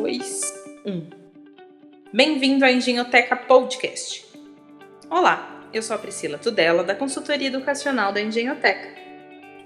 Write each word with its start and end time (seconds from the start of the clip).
2, 0.00 0.54
1. 0.86 1.10
Bem-vindo 2.10 2.64
à 2.64 2.72
Engenhoteca 2.72 3.36
Podcast. 3.36 4.24
Olá, 5.10 5.68
eu 5.74 5.82
sou 5.82 5.94
a 5.94 5.98
Priscila 5.98 6.38
Tudela, 6.38 6.82
da 6.82 6.94
Consultoria 6.94 7.48
Educacional 7.48 8.10
da 8.10 8.18
Engenhoteca. 8.18 8.94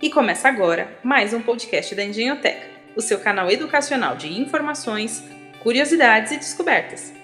E 0.03 0.11
começa 0.11 0.49
agora 0.49 0.99
mais 1.05 1.33
um 1.33 1.41
podcast 1.41 1.95
da 1.95 2.03
Engenhoteca, 2.03 2.67
o 2.97 3.01
seu 3.01 3.21
canal 3.21 3.49
educacional 3.49 4.17
de 4.17 4.27
informações, 4.41 5.23
curiosidades 5.63 6.33
e 6.33 6.37
descobertas. 6.37 7.15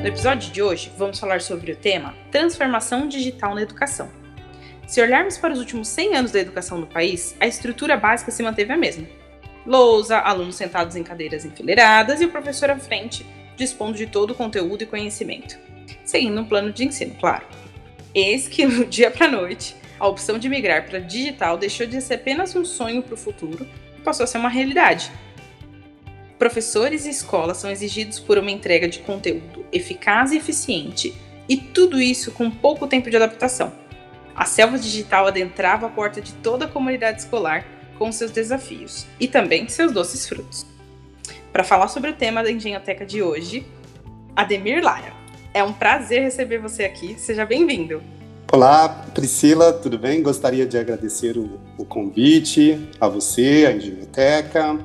No 0.00 0.06
episódio 0.06 0.52
de 0.52 0.62
hoje, 0.62 0.92
vamos 0.96 1.18
falar 1.18 1.40
sobre 1.40 1.72
o 1.72 1.76
tema 1.76 2.14
Transformação 2.30 3.08
Digital 3.08 3.56
na 3.56 3.62
Educação. 3.62 4.23
Se 4.86 5.00
olharmos 5.00 5.38
para 5.38 5.52
os 5.52 5.58
últimos 5.58 5.88
100 5.88 6.16
anos 6.16 6.32
da 6.32 6.40
educação 6.40 6.78
no 6.78 6.86
país, 6.86 7.34
a 7.40 7.46
estrutura 7.46 7.96
básica 7.96 8.30
se 8.30 8.42
manteve 8.42 8.72
a 8.72 8.76
mesma. 8.76 9.06
Lousa, 9.66 10.18
alunos 10.18 10.56
sentados 10.56 10.94
em 10.94 11.02
cadeiras 11.02 11.44
enfileiradas 11.44 12.20
e 12.20 12.26
o 12.26 12.30
professor 12.30 12.70
à 12.70 12.78
frente, 12.78 13.24
dispondo 13.56 13.96
de 13.96 14.06
todo 14.06 14.32
o 14.32 14.34
conteúdo 14.34 14.82
e 14.82 14.86
conhecimento. 14.86 15.58
Seguindo 16.04 16.38
um 16.38 16.44
plano 16.44 16.70
de 16.70 16.84
ensino, 16.84 17.14
claro. 17.18 17.46
Eis 18.14 18.46
que, 18.46 18.66
no 18.66 18.84
dia 18.84 19.10
para 19.10 19.26
noite, 19.26 19.74
a 19.98 20.06
opção 20.06 20.38
de 20.38 20.48
migrar 20.48 20.86
para 20.86 20.98
digital 20.98 21.56
deixou 21.56 21.86
de 21.86 22.00
ser 22.00 22.14
apenas 22.14 22.54
um 22.54 22.64
sonho 22.64 23.02
para 23.02 23.14
o 23.14 23.18
futuro 23.18 23.66
e 23.96 24.02
passou 24.02 24.24
a 24.24 24.26
ser 24.26 24.38
uma 24.38 24.50
realidade. 24.50 25.10
Professores 26.38 27.06
e 27.06 27.10
escolas 27.10 27.56
são 27.56 27.70
exigidos 27.70 28.20
por 28.20 28.36
uma 28.36 28.50
entrega 28.50 28.86
de 28.86 28.98
conteúdo 28.98 29.64
eficaz 29.72 30.30
e 30.32 30.36
eficiente, 30.36 31.14
e 31.48 31.56
tudo 31.56 32.00
isso 32.00 32.32
com 32.32 32.50
pouco 32.50 32.86
tempo 32.86 33.08
de 33.08 33.16
adaptação. 33.16 33.83
A 34.36 34.44
selva 34.46 34.78
digital 34.78 35.28
adentrava 35.28 35.86
a 35.86 35.88
porta 35.88 36.20
de 36.20 36.32
toda 36.34 36.64
a 36.64 36.68
comunidade 36.68 37.20
escolar 37.20 37.64
com 37.96 38.10
seus 38.10 38.32
desafios 38.32 39.06
e 39.20 39.28
também 39.28 39.68
seus 39.68 39.92
doces 39.92 40.28
frutos. 40.28 40.66
Para 41.52 41.62
falar 41.62 41.86
sobre 41.86 42.10
o 42.10 42.14
tema 42.14 42.42
da 42.42 42.50
Engenhoteca 42.50 43.06
de 43.06 43.22
hoje, 43.22 43.64
Ademir 44.34 44.82
Lara. 44.82 45.12
É 45.52 45.62
um 45.62 45.72
prazer 45.72 46.22
receber 46.22 46.58
você 46.58 46.82
aqui, 46.82 47.14
seja 47.16 47.46
bem-vindo. 47.46 48.02
Olá, 48.52 48.88
Priscila, 49.14 49.72
tudo 49.72 49.96
bem? 49.96 50.20
Gostaria 50.20 50.66
de 50.66 50.76
agradecer 50.76 51.38
o, 51.38 51.60
o 51.78 51.84
convite 51.84 52.88
a 53.00 53.06
você, 53.06 53.66
a 53.68 53.72
Engenhoteca. 53.72 54.78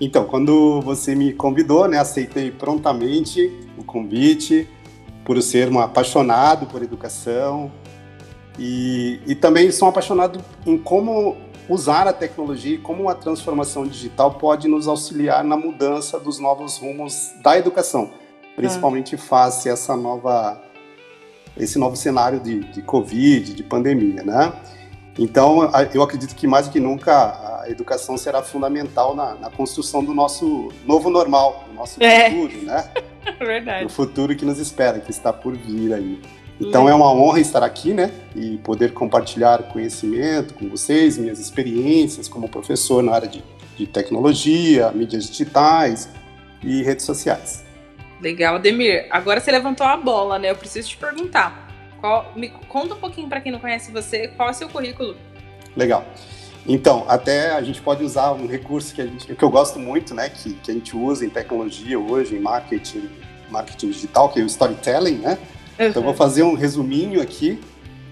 Então, 0.00 0.24
quando 0.24 0.80
você 0.80 1.14
me 1.14 1.32
convidou, 1.32 1.86
né, 1.86 1.98
aceitei 1.98 2.50
prontamente 2.50 3.52
o 3.78 3.84
convite 3.84 4.68
por 5.24 5.40
ser 5.40 5.68
um 5.68 5.78
apaixonado 5.78 6.66
por 6.66 6.82
educação, 6.82 7.70
e, 8.58 9.20
e 9.26 9.34
também 9.34 9.70
sou 9.70 9.88
apaixonado 9.88 10.40
em 10.66 10.78
como 10.78 11.36
usar 11.68 12.06
a 12.06 12.12
tecnologia 12.12 12.74
e 12.74 12.78
como 12.78 13.08
a 13.08 13.14
transformação 13.14 13.86
digital 13.86 14.34
pode 14.34 14.68
nos 14.68 14.86
auxiliar 14.86 15.42
na 15.42 15.56
mudança 15.56 16.20
dos 16.20 16.38
novos 16.38 16.78
rumos 16.78 17.32
da 17.42 17.58
educação, 17.58 18.10
principalmente 18.54 19.14
ah. 19.14 19.18
face 19.18 19.68
a 19.68 19.72
essa 19.72 19.96
nova 19.96 20.60
esse 21.56 21.78
novo 21.78 21.94
cenário 21.94 22.40
de, 22.40 22.60
de 22.60 22.82
Covid, 22.82 23.54
de 23.54 23.62
pandemia, 23.62 24.24
né? 24.24 24.52
Então, 25.16 25.70
eu 25.92 26.02
acredito 26.02 26.34
que 26.34 26.46
mais 26.46 26.66
do 26.66 26.72
que 26.72 26.80
nunca 26.80 27.62
a 27.62 27.70
educação 27.70 28.18
será 28.18 28.42
fundamental 28.42 29.14
na, 29.14 29.36
na 29.36 29.50
construção 29.50 30.04
do 30.04 30.12
nosso 30.12 30.72
novo 30.84 31.08
normal, 31.08 31.64
do 31.68 31.74
nosso 31.74 32.02
é. 32.02 32.30
futuro, 32.30 32.62
né? 32.62 32.90
Verdade. 33.38 33.86
O 33.86 33.88
futuro 33.88 34.34
que 34.34 34.44
nos 34.44 34.58
espera, 34.58 34.98
que 34.98 35.12
está 35.12 35.32
por 35.32 35.56
vir 35.56 35.94
aí. 35.94 36.20
Então 36.60 36.88
é 36.88 36.94
uma 36.94 37.12
honra 37.12 37.40
estar 37.40 37.62
aqui, 37.62 37.92
né? 37.92 38.12
E 38.34 38.58
poder 38.58 38.92
compartilhar 38.92 39.62
conhecimento 39.64 40.54
com 40.54 40.68
vocês, 40.68 41.18
minhas 41.18 41.38
experiências 41.38 42.28
como 42.28 42.48
professor 42.48 43.02
na 43.02 43.12
área 43.12 43.28
de, 43.28 43.42
de 43.76 43.86
tecnologia, 43.86 44.90
mídias 44.92 45.28
digitais 45.28 46.08
e 46.62 46.82
redes 46.82 47.04
sociais. 47.04 47.64
Legal, 48.20 48.58
Demir. 48.58 49.06
Agora 49.10 49.40
você 49.40 49.50
levantou 49.50 49.86
a 49.86 49.96
bola, 49.96 50.38
né? 50.38 50.50
Eu 50.50 50.56
preciso 50.56 50.88
te 50.88 50.96
perguntar. 50.96 51.68
Qual, 52.00 52.32
me 52.36 52.50
conta 52.68 52.94
um 52.94 52.98
pouquinho 52.98 53.28
para 53.28 53.40
quem 53.40 53.50
não 53.50 53.58
conhece 53.58 53.90
você, 53.90 54.28
qual 54.28 54.48
é 54.48 54.52
o 54.52 54.54
seu 54.54 54.68
currículo? 54.68 55.16
Legal. 55.76 56.04
Então, 56.66 57.04
até 57.08 57.52
a 57.52 57.62
gente 57.62 57.82
pode 57.82 58.02
usar 58.02 58.32
um 58.32 58.46
recurso 58.46 58.94
que, 58.94 59.02
a 59.02 59.06
gente, 59.06 59.34
que 59.34 59.42
eu 59.42 59.50
gosto 59.50 59.78
muito, 59.78 60.14
né? 60.14 60.30
Que, 60.30 60.54
que 60.54 60.70
a 60.70 60.74
gente 60.74 60.96
usa 60.96 61.26
em 61.26 61.30
tecnologia 61.30 61.98
hoje, 61.98 62.36
em 62.36 62.40
marketing, 62.40 63.10
marketing 63.50 63.90
digital, 63.90 64.30
que 64.30 64.40
é 64.40 64.42
o 64.42 64.46
storytelling, 64.46 65.18
né? 65.18 65.38
Uhum. 65.78 65.86
Então, 65.86 66.02
vou 66.02 66.14
fazer 66.14 66.42
um 66.42 66.54
resuminho 66.54 67.20
aqui. 67.20 67.58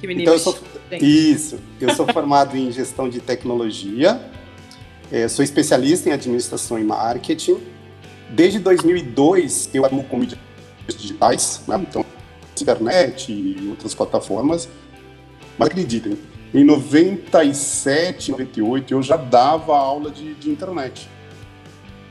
Que 0.00 0.06
menino 0.06 0.22
então, 0.22 0.34
eu 0.34 0.38
sou, 0.38 0.58
Isso. 0.90 1.58
Eu 1.80 1.94
sou 1.94 2.06
formado 2.12 2.56
em 2.56 2.70
gestão 2.72 3.08
de 3.08 3.20
tecnologia, 3.20 4.20
é, 5.10 5.28
sou 5.28 5.44
especialista 5.44 6.08
em 6.08 6.12
administração 6.12 6.78
e 6.78 6.84
marketing. 6.84 7.58
Desde 8.30 8.58
2002, 8.58 9.70
eu 9.74 9.84
atuo 9.84 10.02
com 10.04 10.16
mídias 10.16 10.40
digitais, 10.88 11.62
né? 11.68 11.84
então, 11.88 12.04
internet 12.60 13.30
e 13.30 13.68
outras 13.68 13.94
plataformas. 13.94 14.68
Mas 15.58 15.68
acreditem, 15.68 16.18
em 16.54 16.64
97, 16.64 18.30
98, 18.30 18.94
eu 18.94 19.02
já 19.02 19.16
dava 19.16 19.76
aula 19.76 20.10
de, 20.10 20.34
de 20.34 20.50
internet. 20.50 21.08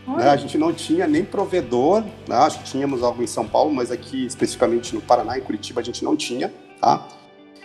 Né? 0.07 0.29
A 0.29 0.35
gente 0.35 0.57
não 0.57 0.73
tinha 0.73 1.07
nem 1.07 1.23
provedor, 1.23 2.03
né? 2.27 2.35
acho 2.35 2.59
que 2.59 2.65
tínhamos 2.65 3.03
algo 3.03 3.21
em 3.21 3.27
São 3.27 3.47
Paulo, 3.47 3.73
mas 3.73 3.91
aqui 3.91 4.25
especificamente 4.25 4.95
no 4.95 5.01
Paraná 5.01 5.37
e 5.37 5.41
Curitiba 5.41 5.81
a 5.81 5.83
gente 5.83 6.03
não 6.03 6.15
tinha, 6.15 6.53
tá? 6.79 7.07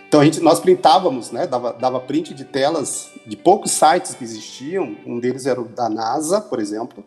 Então 0.07 0.21
a 0.21 0.25
gente, 0.25 0.39
nós 0.39 0.59
printávamos, 0.59 1.31
né? 1.31 1.45
Dava, 1.45 1.73
dava 1.73 1.99
print 1.99 2.33
de 2.33 2.45
telas 2.45 3.11
de 3.25 3.35
poucos 3.35 3.71
sites 3.71 4.13
que 4.13 4.23
existiam. 4.23 4.95
Um 5.05 5.19
deles 5.19 5.45
era 5.45 5.59
o 5.59 5.67
da 5.67 5.89
NASA, 5.89 6.39
por 6.39 6.59
exemplo. 6.59 7.03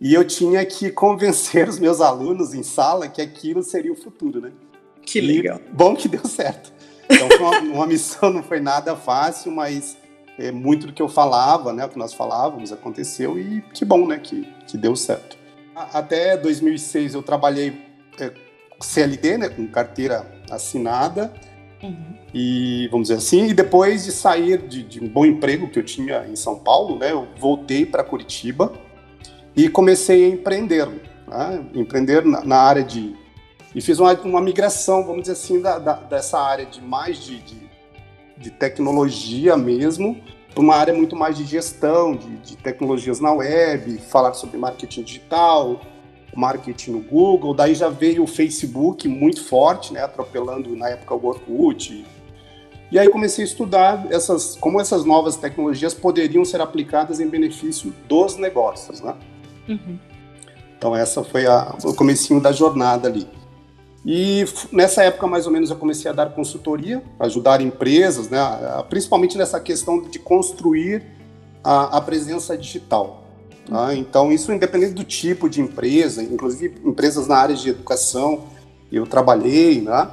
E 0.00 0.14
eu 0.14 0.24
tinha 0.24 0.64
que 0.64 0.90
convencer 0.90 1.68
os 1.68 1.78
meus 1.78 2.00
alunos 2.00 2.54
em 2.54 2.62
sala 2.62 3.06
que 3.06 3.20
aquilo 3.20 3.62
seria 3.62 3.92
o 3.92 3.96
futuro, 3.96 4.40
né? 4.40 4.50
Que 5.02 5.20
legal. 5.20 5.58
E 5.58 5.74
bom 5.74 5.94
que 5.94 6.08
deu 6.08 6.24
certo. 6.24 6.72
Então 7.04 7.28
foi 7.28 7.38
uma, 7.38 7.58
uma 7.74 7.86
missão, 7.86 8.30
não 8.30 8.42
foi 8.42 8.60
nada 8.60 8.96
fácil, 8.96 9.52
mas 9.52 9.98
é, 10.38 10.50
muito 10.50 10.86
do 10.86 10.92
que 10.92 11.02
eu 11.02 11.08
falava, 11.08 11.72
né, 11.72 11.84
o 11.84 11.88
que 11.88 11.98
nós 11.98 12.12
falávamos, 12.12 12.72
aconteceu 12.72 13.38
e 13.38 13.62
que 13.74 13.84
bom, 13.84 14.06
né, 14.06 14.18
que, 14.18 14.48
que 14.66 14.76
deu 14.76 14.96
certo. 14.96 15.36
Até 15.74 16.36
2006 16.36 17.14
eu 17.14 17.22
trabalhei 17.22 17.80
é, 18.18 18.32
CLT, 18.80 19.38
né, 19.38 19.48
com 19.48 19.66
carteira 19.66 20.26
assinada, 20.50 21.32
uhum. 21.82 22.14
e 22.32 22.88
vamos 22.90 23.08
dizer 23.08 23.18
assim, 23.18 23.48
e 23.48 23.54
depois 23.54 24.04
de 24.04 24.12
sair 24.12 24.58
de, 24.58 24.82
de, 24.82 25.04
um 25.04 25.08
bom 25.08 25.24
emprego 25.26 25.68
que 25.68 25.78
eu 25.78 25.84
tinha 25.84 26.26
em 26.26 26.36
São 26.36 26.58
Paulo, 26.58 26.98
né, 26.98 27.12
eu 27.12 27.28
voltei 27.38 27.84
para 27.84 28.02
Curitiba 28.02 28.72
e 29.54 29.68
comecei 29.68 30.24
a 30.24 30.28
empreender, 30.28 30.86
né, 30.86 31.64
empreender 31.74 32.24
na, 32.24 32.44
na, 32.44 32.56
área 32.56 32.82
de 32.82 33.14
e 33.74 33.80
fiz 33.80 34.00
uma, 34.00 34.12
uma 34.22 34.40
migração, 34.40 35.04
vamos 35.04 35.22
dizer 35.22 35.34
assim, 35.34 35.60
da, 35.60 35.78
da, 35.78 35.92
dessa 35.94 36.40
área 36.40 36.66
de 36.66 36.80
mais 36.80 37.18
de, 37.18 37.40
de 37.40 37.69
de 38.40 38.50
tecnologia 38.50 39.56
mesmo, 39.56 40.18
para 40.54 40.62
uma 40.62 40.74
área 40.74 40.94
muito 40.94 41.14
mais 41.14 41.36
de 41.36 41.44
gestão, 41.44 42.16
de, 42.16 42.36
de, 42.38 42.56
tecnologias 42.56 43.20
na 43.20 43.32
web, 43.32 43.98
falar 43.98 44.32
sobre 44.32 44.56
marketing 44.56 45.02
digital, 45.02 45.80
marketing 46.34 46.92
no 46.92 47.00
Google. 47.00 47.54
Daí 47.54 47.74
já 47.74 47.90
veio 47.90 48.24
o 48.24 48.26
Facebook 48.26 49.06
muito 49.06 49.44
forte, 49.44 49.92
né, 49.92 50.02
atropelando 50.02 50.74
na 50.74 50.88
época 50.88 51.14
o 51.14 51.26
Orkut. 51.26 52.04
E 52.90 52.98
aí 52.98 53.08
comecei 53.08 53.44
a 53.44 53.46
estudar 53.46 54.06
essas, 54.10 54.56
como 54.56 54.80
essas 54.80 55.04
novas 55.04 55.36
tecnologias 55.36 55.94
poderiam 55.94 56.44
ser 56.44 56.60
aplicadas 56.60 57.20
em 57.20 57.28
benefício 57.28 57.94
dos 58.08 58.36
negócios, 58.36 59.00
né? 59.00 59.14
Uhum. 59.68 59.98
Então 60.76 60.96
essa 60.96 61.22
foi 61.22 61.46
a, 61.46 61.76
o 61.84 61.94
comecinho 61.94 62.40
da 62.40 62.50
jornada 62.50 63.06
ali. 63.06 63.28
E 64.04 64.44
nessa 64.72 65.02
época, 65.04 65.26
mais 65.26 65.46
ou 65.46 65.52
menos, 65.52 65.70
eu 65.70 65.76
comecei 65.76 66.10
a 66.10 66.14
dar 66.14 66.30
consultoria, 66.30 67.02
ajudar 67.18 67.60
empresas, 67.60 68.30
né, 68.30 68.38
principalmente 68.88 69.36
nessa 69.36 69.60
questão 69.60 70.02
de 70.02 70.18
construir 70.18 71.02
a, 71.62 71.98
a 71.98 72.00
presença 72.00 72.56
digital. 72.56 73.24
Tá? 73.68 73.94
Então, 73.94 74.32
isso 74.32 74.52
independente 74.52 74.94
do 74.94 75.04
tipo 75.04 75.48
de 75.48 75.60
empresa, 75.60 76.22
inclusive 76.22 76.80
empresas 76.84 77.26
na 77.26 77.36
área 77.36 77.54
de 77.54 77.68
educação, 77.68 78.44
eu 78.90 79.06
trabalhei, 79.06 79.82
né? 79.82 80.10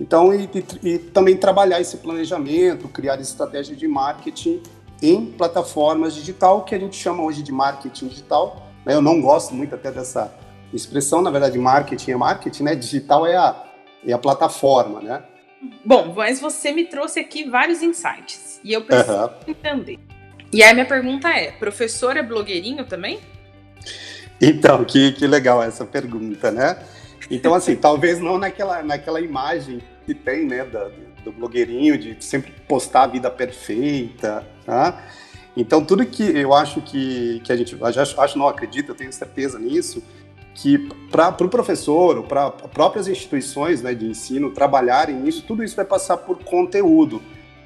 Então, 0.00 0.34
e, 0.34 0.48
e, 0.82 0.88
e 0.94 0.98
também 0.98 1.36
trabalhar 1.36 1.80
esse 1.80 1.98
planejamento, 1.98 2.88
criar 2.88 3.20
estratégia 3.20 3.74
de 3.74 3.86
marketing 3.86 4.62
em 5.00 5.26
plataformas 5.26 6.14
digital, 6.14 6.64
que 6.64 6.74
a 6.74 6.78
gente 6.78 6.96
chama 6.96 7.22
hoje 7.22 7.42
de 7.42 7.52
marketing 7.52 8.08
digital. 8.08 8.66
Né? 8.84 8.94
Eu 8.94 9.00
não 9.00 9.20
gosto 9.20 9.54
muito 9.54 9.74
até 9.74 9.90
dessa 9.90 10.34
expressão, 10.72 11.22
na 11.22 11.30
verdade, 11.30 11.58
marketing 11.58 12.12
é 12.12 12.16
marketing, 12.16 12.62
né? 12.64 12.74
Digital 12.74 13.26
é 13.26 13.36
a, 13.36 13.64
é 14.06 14.12
a 14.12 14.18
plataforma, 14.18 15.00
né? 15.00 15.22
Bom, 15.84 16.12
mas 16.14 16.40
você 16.40 16.72
me 16.72 16.84
trouxe 16.84 17.18
aqui 17.20 17.48
vários 17.48 17.82
insights 17.82 18.60
e 18.62 18.72
eu 18.72 18.82
preciso 18.82 19.12
uhum. 19.12 19.30
entender. 19.48 19.98
E 20.52 20.62
aí 20.62 20.72
minha 20.74 20.86
pergunta 20.86 21.28
é, 21.28 21.50
professor 21.52 22.16
é 22.16 22.22
blogueirinho 22.22 22.84
também? 22.84 23.20
Então, 24.40 24.84
que, 24.84 25.12
que 25.12 25.26
legal 25.26 25.62
essa 25.62 25.84
pergunta, 25.84 26.50
né? 26.50 26.78
Então, 27.30 27.54
assim, 27.54 27.74
talvez 27.76 28.20
não 28.20 28.38
naquela, 28.38 28.82
naquela 28.82 29.20
imagem 29.20 29.80
que 30.04 30.14
tem, 30.14 30.46
né, 30.46 30.64
da, 30.64 30.90
do 31.24 31.32
blogueirinho, 31.32 31.98
de 31.98 32.16
sempre 32.24 32.52
postar 32.68 33.04
a 33.04 33.06
vida 33.06 33.30
perfeita, 33.30 34.46
tá? 34.64 35.04
Então, 35.56 35.84
tudo 35.84 36.04
que 36.04 36.22
eu 36.22 36.52
acho 36.52 36.82
que, 36.82 37.40
que 37.40 37.50
a 37.50 37.56
gente, 37.56 37.76
acho, 37.82 38.20
acho 38.20 38.38
não 38.38 38.46
acredito, 38.46 38.90
eu 38.90 38.94
tenho 38.94 39.12
certeza 39.12 39.58
nisso, 39.58 40.02
que 40.56 40.78
para 41.10 41.28
o 41.28 41.32
pro 41.34 41.48
professor, 41.48 42.22
para 42.22 42.50
próprias 42.50 43.06
instituições 43.06 43.82
né, 43.82 43.94
de 43.94 44.06
ensino 44.06 44.50
trabalharem 44.50 45.14
nisso, 45.14 45.44
tudo 45.46 45.62
isso 45.62 45.76
vai 45.76 45.84
passar 45.84 46.16
por 46.16 46.38
conteúdo, 46.38 47.20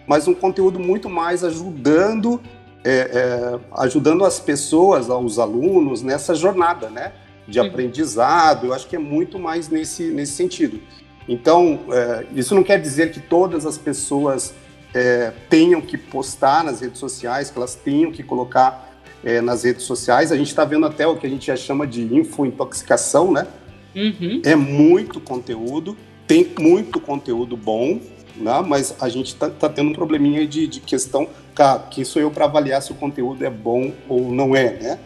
mas 0.06 0.26
um 0.26 0.34
conteúdo 0.34 0.81
muito 0.81 1.08
mais 1.08 1.44
ajudando, 1.44 2.40
é, 2.84 2.90
é, 2.90 3.60
ajudando 3.78 4.25
as 4.25 4.40
pessoas, 4.40 5.08
os 5.08 5.38
alunos 5.38 6.02
nessa 6.02 6.34
jornada, 6.34 6.90
né, 6.90 7.12
de 7.46 7.60
uhum. 7.60 7.66
aprendizado. 7.66 8.66
Eu 8.66 8.75
acho 8.75 8.88
que 8.88 8.96
é 8.96 8.98
muito 8.98 9.38
mais 9.38 9.69
nesse 9.69 10.04
nesse 10.10 10.32
sentido. 10.32 10.81
Então, 11.28 11.78
é, 11.93 12.26
isso 12.34 12.56
não 12.56 12.64
quer 12.64 12.81
dizer 12.81 13.12
que 13.12 13.20
todas 13.20 13.64
as 13.64 13.78
pessoas 13.78 14.52
é, 14.93 15.32
tenham 15.48 15.81
que 15.81 15.96
postar 15.96 16.64
nas 16.64 16.81
redes 16.81 16.98
sociais, 16.98 17.50
que 17.50 17.56
elas 17.56 17.76
tenham 17.76 18.10
que 18.10 18.25
colocar 18.25 18.89
é, 19.25 19.40
nas 19.40 19.64
redes 19.64 19.84
sociais. 19.84 20.32
A 20.32 20.37
gente 20.37 20.49
está 20.49 20.64
vendo 20.64 20.87
até 20.87 21.06
o 21.06 21.17
que 21.17 21.26
a 21.26 21.31
gente 21.31 21.46
já 21.46 21.56
chama 21.56 21.87
de 21.87 22.02
infointoxicação, 22.02 23.32
né? 23.32 23.46
Uhum. 23.94 24.43
É 24.44 24.55
muito 24.55 25.20
conteúdo, 25.20 25.96
tem 26.26 26.52
muito 26.58 27.00
conteúdo 27.00 27.56
bom, 27.56 28.00
né? 28.37 28.62
mas 28.67 28.94
a 29.00 29.08
gente 29.08 29.28
está 29.28 29.50
tá 29.50 29.69
tendo 29.69 29.90
um 29.90 29.93
probleminha 29.93 30.46
de, 30.46 30.67
de 30.67 30.81
questão, 30.81 31.28
cara, 31.55 31.81
quem 31.90 32.05
sou 32.05 32.22
eu 32.22 32.31
para 32.31 32.44
avaliar 32.44 32.81
se 32.81 32.93
o 32.93 32.94
conteúdo 32.94 33.44
é 33.44 33.50
bom 33.50 33.93
ou 34.08 34.32
não 34.32 34.55
é, 34.55 34.72
né? 34.75 34.99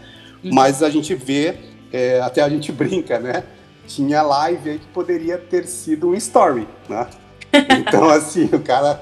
Uhum. 0.42 0.50
Mas 0.52 0.82
a 0.82 0.90
gente 0.90 1.14
vê, 1.14 1.56
é, 1.92 2.20
até 2.20 2.42
a 2.42 2.48
gente 2.48 2.70
brinca, 2.72 3.18
né? 3.18 3.44
Tinha 3.86 4.22
live 4.22 4.70
aí 4.70 4.78
que 4.78 4.86
poderia 4.88 5.36
ter 5.38 5.66
sido 5.66 6.10
um 6.10 6.14
story, 6.14 6.66
né? 6.88 7.06
Então, 7.78 8.08
assim, 8.10 8.46
o 8.46 8.58
cara 8.58 9.00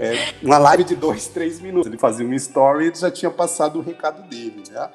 é, 0.00 0.32
uma 0.42 0.56
live 0.56 0.82
de 0.82 0.96
dois, 0.96 1.28
três 1.28 1.60
minutos. 1.60 1.86
Ele 1.86 1.98
fazia 1.98 2.26
um 2.26 2.32
story 2.32 2.90
e 2.90 2.98
já 2.98 3.10
tinha 3.10 3.30
passado 3.30 3.78
o 3.78 3.82
recado 3.82 4.26
dele, 4.30 4.62
né? 4.70 4.88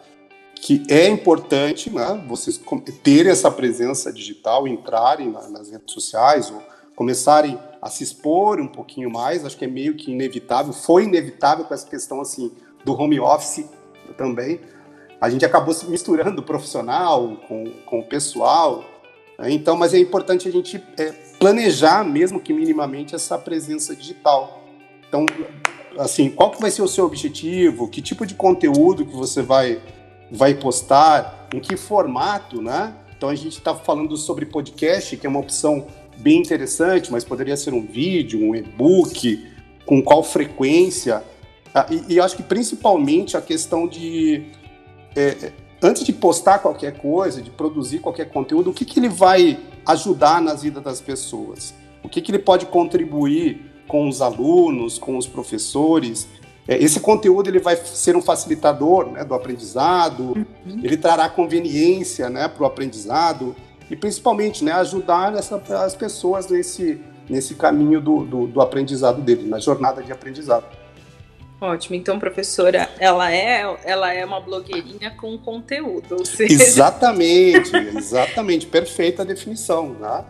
Que 0.56 0.82
é 0.90 1.08
importante, 1.08 1.92
né? 1.92 2.26
Vocês 2.28 2.60
terem 3.04 3.32
essa 3.32 3.52
presença 3.52 4.12
digital, 4.12 4.68
entrarem 4.68 5.30
nas 5.30 5.70
redes 5.70 5.94
sociais 5.94 6.50
ou 6.50 6.60
começarem 6.96 7.60
a 7.80 7.88
se 7.88 8.04
expor 8.04 8.60
um 8.60 8.68
pouquinho 8.68 9.12
mais. 9.12 9.46
Acho 9.46 9.56
que 9.56 9.66
é 9.66 9.68
meio 9.68 9.94
que 9.94 10.12
inevitável. 10.12 10.74
Foi 10.74 11.04
inevitável 11.04 11.66
com 11.66 11.74
essa 11.76 11.88
questão 11.88 12.20
assim 12.20 12.52
do 12.84 13.00
home 13.00 13.20
office 13.20 13.64
também. 14.18 14.60
A 15.22 15.30
gente 15.30 15.46
acabou 15.46 15.72
se 15.72 15.86
misturando 15.86 16.42
o 16.42 16.44
profissional 16.44 17.38
com, 17.48 17.72
com 17.86 18.00
o 18.00 18.04
pessoal. 18.04 18.84
Né? 19.38 19.52
Então, 19.52 19.78
mas 19.78 19.94
é 19.94 20.00
importante 20.00 20.48
a 20.48 20.52
gente 20.52 20.84
é, 20.98 21.12
planejar, 21.38 22.04
mesmo 22.04 22.40
que 22.40 22.52
minimamente, 22.52 23.14
essa 23.14 23.38
presença 23.38 23.96
digital. 23.96 24.65
Então, 25.16 25.26
assim, 25.98 26.30
qual 26.30 26.52
que 26.52 26.60
vai 26.60 26.70
ser 26.70 26.82
o 26.82 26.88
seu 26.88 27.06
objetivo? 27.06 27.88
Que 27.88 28.02
tipo 28.02 28.26
de 28.26 28.34
conteúdo 28.34 29.06
que 29.06 29.16
você 29.16 29.42
vai, 29.42 29.82
vai 30.30 30.54
postar? 30.54 31.48
Em 31.54 31.60
que 31.60 31.78
formato, 31.78 32.62
né? 32.62 32.94
Então, 33.16 33.30
a 33.30 33.36
gente 33.36 33.58
está 33.58 33.74
falando 33.74 34.18
sobre 34.18 34.46
podcast, 34.46 35.16
que 35.16 35.26
é 35.26 35.30
uma 35.30 35.40
opção 35.40 35.88
bem 36.18 36.40
interessante, 36.40 37.12
mas 37.12 37.24
poderia 37.24 37.56
ser 37.56 37.74
um 37.74 37.86
vídeo, 37.86 38.42
um 38.42 38.54
e-book, 38.54 39.46
com 39.86 40.02
qual 40.02 40.22
frequência. 40.22 41.24
Ah, 41.74 41.86
e, 41.90 42.16
e 42.16 42.20
acho 42.20 42.36
que 42.36 42.44
principalmente 42.44 43.38
a 43.38 43.42
questão 43.42 43.88
de... 43.88 44.44
É, 45.16 45.54
antes 45.82 46.04
de 46.04 46.12
postar 46.12 46.60
qualquer 46.60 46.98
coisa, 46.98 47.42
de 47.42 47.50
produzir 47.50 48.00
qualquer 48.00 48.30
conteúdo, 48.30 48.72
o 48.72 48.74
que, 48.74 48.84
que 48.84 49.00
ele 49.00 49.10
vai 49.10 49.58
ajudar 49.86 50.42
nas 50.42 50.64
vidas 50.64 50.84
das 50.84 51.00
pessoas? 51.00 51.74
O 52.04 52.10
que, 52.10 52.22
que 52.22 52.32
ele 52.32 52.40
pode 52.40 52.66
contribuir 52.66 53.75
com 53.88 54.08
os 54.08 54.22
alunos, 54.22 54.98
com 54.98 55.18
os 55.18 55.28
professores. 55.28 56.28
É, 56.68 56.78
esse 56.78 57.00
conteúdo 57.00 57.50
ele 57.50 57.60
vai 57.60 57.76
ser 57.76 58.16
um 58.16 58.22
facilitador 58.22 59.12
né, 59.12 59.24
do 59.24 59.34
aprendizado, 59.34 60.34
uhum. 60.36 60.82
ele 60.84 60.98
trará 60.98 61.30
conveniência 61.30 62.30
né, 62.30 62.48
para 62.48 62.64
o 62.64 62.66
aprendizado 62.66 63.56
e 63.90 63.96
principalmente 63.96 64.64
né, 64.64 64.72
ajudar 64.72 65.36
essa, 65.36 65.62
as 65.84 65.96
pessoas 65.96 66.48
nesse, 66.48 67.00
nesse 67.30 67.54
caminho 67.54 68.02
do, 68.02 68.24
do, 68.24 68.48
do 68.48 68.62
aprendizado 68.62 69.22
dele, 69.22 69.48
na 69.48 69.60
jornada 69.60 70.02
de 70.02 70.12
aprendizado. 70.12 70.66
Ótimo. 71.62 71.96
Então, 71.96 72.20
professora, 72.20 72.90
ela 73.00 73.32
é, 73.32 73.78
ela 73.84 74.14
é 74.14 74.26
uma 74.26 74.42
blogueirinha 74.42 75.12
com 75.12 75.38
conteúdo. 75.38 76.26
Seja... 76.26 76.54
Exatamente, 76.54 77.76
exatamente. 77.96 78.68
Perfeita 78.68 79.24
definição. 79.24 79.90
Né? 79.94 80.26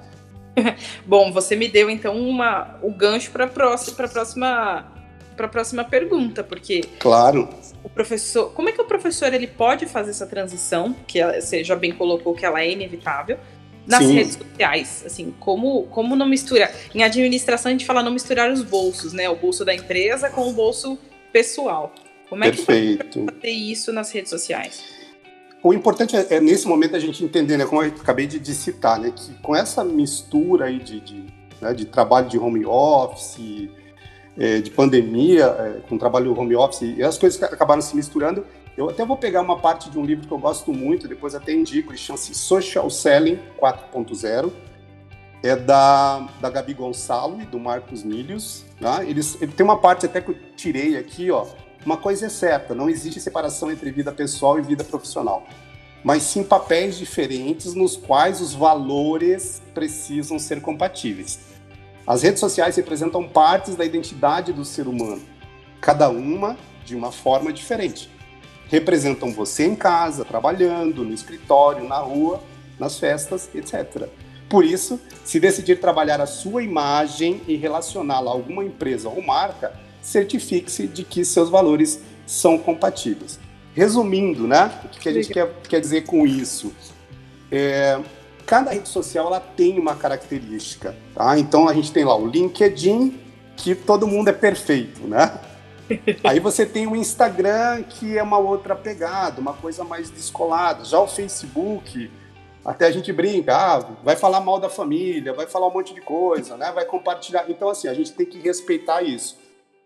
Bom, 1.06 1.32
você 1.32 1.56
me 1.56 1.68
deu 1.68 1.90
então 1.90 2.18
uma, 2.18 2.80
o 2.82 2.92
gancho 2.92 3.32
para 3.32 3.46
a 3.46 3.48
próxima, 3.48 3.96
para 3.96 4.08
próxima, 4.08 4.92
para 5.36 5.48
próxima 5.48 5.84
pergunta, 5.84 6.44
porque 6.44 6.82
claro, 7.00 7.50
o 7.84 7.90
professor, 7.90 8.52
como 8.52 8.70
é 8.70 8.72
que 8.72 8.82
o 8.82 8.86
professor 8.86 9.34
ele 9.34 9.48
pode 9.48 9.86
fazer 9.86 10.12
essa 10.12 10.26
transição, 10.26 10.96
que 11.08 11.24
você 11.24 11.64
já 11.64 11.76
bem 11.76 11.92
colocou 11.92 12.34
que 12.34 12.46
ela 12.46 12.62
é 12.62 12.72
inevitável, 12.72 13.38
nas 13.86 14.04
Sim. 14.04 14.14
redes 14.14 14.34
sociais, 14.34 15.04
assim, 15.06 15.34
como 15.40 15.84
como 15.84 16.16
não 16.16 16.28
mistura? 16.28 16.72
Em 16.94 17.04
administração 17.04 17.70
a 17.70 17.72
gente 17.72 17.86
fala 17.86 18.02
não 18.02 18.12
misturar 18.12 18.52
os 18.52 18.64
bolsos, 18.64 19.14
né? 19.14 19.30
O 19.30 19.36
bolso 19.36 19.64
da 19.64 19.76
empresa 19.76 20.30
com 20.30 20.50
o 20.50 20.54
bolso 20.54 20.98
pessoal. 21.32 21.94
Como 22.28 22.44
é 22.44 22.50
Perfeito. 22.50 23.06
que 23.06 23.20
pode 23.20 23.36
fazer 23.36 23.52
isso 23.52 23.94
nas 23.94 24.12
redes 24.12 24.32
sociais? 24.32 24.95
O 25.66 25.74
importante 25.74 26.16
é, 26.16 26.36
é, 26.36 26.40
nesse 26.40 26.68
momento 26.68 26.96
a 26.96 27.00
gente 27.00 27.26
entender, 27.26 27.58
né, 27.58 27.66
como 27.66 27.82
eu 27.82 27.90
acabei 27.90 28.28
de, 28.28 28.38
de 28.38 28.54
citar, 28.54 29.00
né, 29.00 29.12
que 29.12 29.34
com 29.42 29.56
essa 29.56 29.84
mistura 29.84 30.66
aí 30.66 30.78
de, 30.78 31.00
de, 31.00 31.26
né, 31.60 31.74
de 31.74 31.86
trabalho 31.86 32.30
de 32.30 32.38
home 32.38 32.64
office, 32.68 33.72
é, 34.38 34.60
de 34.60 34.70
pandemia, 34.70 35.46
é, 35.46 35.82
com 35.90 35.98
trabalho 35.98 36.40
home 36.40 36.56
office, 36.56 36.82
e 36.96 37.02
as 37.02 37.18
coisas 37.18 37.42
acabaram 37.42 37.82
se 37.82 37.96
misturando. 37.96 38.46
Eu 38.78 38.92
até 38.92 39.04
vou 39.04 39.18
pegar 39.18 39.42
uma 39.42 39.58
parte 39.58 39.90
de 39.90 39.98
um 39.98 40.06
livro 40.06 40.28
que 40.28 40.32
eu 40.32 40.38
gosto 40.38 40.72
muito, 40.72 41.08
depois 41.08 41.34
até 41.34 41.52
indico, 41.52 41.90
ele 41.90 41.98
chama-se 41.98 42.36
Social 42.36 42.88
Selling 42.92 43.40
4.0, 43.60 44.52
é 45.42 45.56
da, 45.56 46.30
da 46.42 46.50
Gabi 46.52 46.76
Gonçalo 46.76 47.42
e 47.42 47.46
do 47.46 47.60
Marcos 47.60 48.04
Milhos. 48.04 48.66
Né? 48.80 49.10
Eles, 49.10 49.42
ele 49.42 49.52
tem 49.52 49.64
uma 49.64 49.80
parte 49.80 50.06
até 50.06 50.22
que 50.22 50.30
eu 50.30 50.36
tirei 50.56 50.96
aqui, 50.96 51.32
ó, 51.32 51.48
uma 51.86 51.98
coisa 51.98 52.26
é 52.26 52.30
certa, 52.30 52.74
não 52.74 52.90
existe 52.90 53.22
separação 53.22 53.72
entre 53.72 53.92
vida 53.92 54.12
pessoal 54.12 54.58
e 54.58 54.62
vida 54.64 54.84
profissional, 54.84 55.44
mas 56.04 56.24
sim 56.24 56.44
papéis 56.44 56.98
diferentes 56.98 57.76
nos 57.76 57.96
quais 57.96 58.42
os 58.42 58.56
valores 58.56 59.62
precisam 59.72 60.40
ser 60.40 60.62
compatíveis. 60.62 61.40
As 62.08 62.24
redes 62.24 62.40
sociais 62.40 62.76
representam 62.76 63.28
partes 63.28 63.76
da 63.76 63.86
identidade 63.86 64.52
do 64.52 64.66
ser 64.66 64.88
humano, 64.88 65.22
cada 65.80 66.10
uma 66.10 66.58
de 66.84 66.96
uma 66.96 67.12
forma 67.12 67.54
diferente. 67.54 68.10
Representam 68.68 69.32
você 69.32 69.66
em 69.66 69.76
casa, 69.76 70.26
trabalhando, 70.26 71.04
no 71.04 71.14
escritório, 71.14 71.88
na 71.88 72.00
rua, 72.00 72.42
nas 72.80 72.98
festas, 72.98 73.48
etc. 73.54 74.10
Por 74.50 74.66
isso, 74.66 75.00
se 75.24 75.40
decidir 75.40 75.80
trabalhar 75.80 76.20
a 76.20 76.26
sua 76.26 76.64
imagem 76.64 77.42
e 77.48 77.56
relacioná-la 77.56 78.32
a 78.32 78.34
alguma 78.34 78.64
empresa 78.64 79.08
ou 79.08 79.22
marca, 79.22 79.85
certifique-se 80.06 80.86
de 80.88 81.04
que 81.04 81.26
seus 81.26 81.50
valores 81.50 82.00
são 82.28 82.60
compatíveis. 82.60 83.40
Resumindo, 83.74 84.48
né? 84.48 84.72
O 84.86 84.88
que 84.90 85.10
a 85.10 85.14
gente 85.14 85.30
quer, 85.30 85.52
quer 85.68 85.82
dizer 85.82 86.06
com 86.06 86.26
isso? 86.28 86.72
É, 87.52 88.00
cada 88.46 88.72
rede 88.72 88.88
social 88.88 89.28
ela 89.28 89.40
tem 89.40 89.80
uma 89.80 89.96
característica, 89.96 90.96
tá? 91.14 91.38
Então 91.40 91.68
a 91.68 91.74
gente 91.74 91.92
tem 91.92 92.06
lá 92.06 92.16
o 92.16 92.28
LinkedIn, 92.28 93.20
que 93.58 93.74
todo 93.74 94.08
mundo 94.08 94.30
é 94.30 94.34
perfeito, 94.34 95.08
né? 95.08 95.40
Aí 96.24 96.40
você 96.40 96.66
tem 96.66 96.86
o 96.88 96.96
Instagram, 96.96 97.84
que 97.84 98.16
é 98.18 98.22
uma 98.22 98.38
outra 98.38 98.76
pegada, 98.76 99.42
uma 99.42 99.54
coisa 99.54 99.84
mais 99.84 100.10
descolada. 100.12 100.86
Já 100.86 101.00
o 101.00 101.08
Facebook, 101.08 102.12
até 102.64 102.86
a 102.86 102.92
gente 102.92 103.12
brinca, 103.12 103.56
ah, 103.56 103.80
vai 104.04 104.16
falar 104.16 104.40
mal 104.40 104.60
da 104.60 104.70
família, 104.70 105.34
vai 105.34 105.48
falar 105.48 105.68
um 105.68 105.74
monte 105.74 105.94
de 105.96 106.02
coisa, 106.02 106.56
né? 106.58 106.72
Vai 106.72 106.86
compartilhar. 106.86 107.46
Então, 107.50 107.70
assim, 107.70 107.88
a 107.88 107.94
gente 107.94 108.12
tem 108.12 108.26
que 108.26 108.40
respeitar 108.40 109.02
isso. 109.02 109.45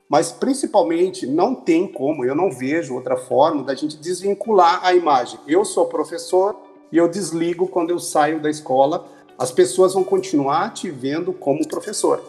Mas, 0.09 0.31
principalmente, 0.31 1.27
não 1.27 1.53
tem 1.53 1.87
como, 1.87 2.25
eu 2.25 2.33
não 2.33 2.51
vejo 2.51 2.95
outra 2.95 3.15
forma 3.15 3.63
da 3.63 3.75
gente 3.75 3.95
desvincular 3.95 4.79
a 4.83 4.95
imagem. 4.95 5.39
Eu 5.47 5.63
sou 5.63 5.85
professor 5.85 6.55
e 6.91 6.97
eu 6.97 7.07
desligo 7.07 7.67
quando 7.67 7.91
eu 7.91 7.99
saio 7.99 8.41
da 8.41 8.49
escola. 8.49 9.07
As 9.37 9.51
pessoas 9.51 9.93
vão 9.93 10.03
continuar 10.03 10.73
te 10.73 10.89
vendo 10.89 11.31
como 11.31 11.67
professor. 11.67 12.23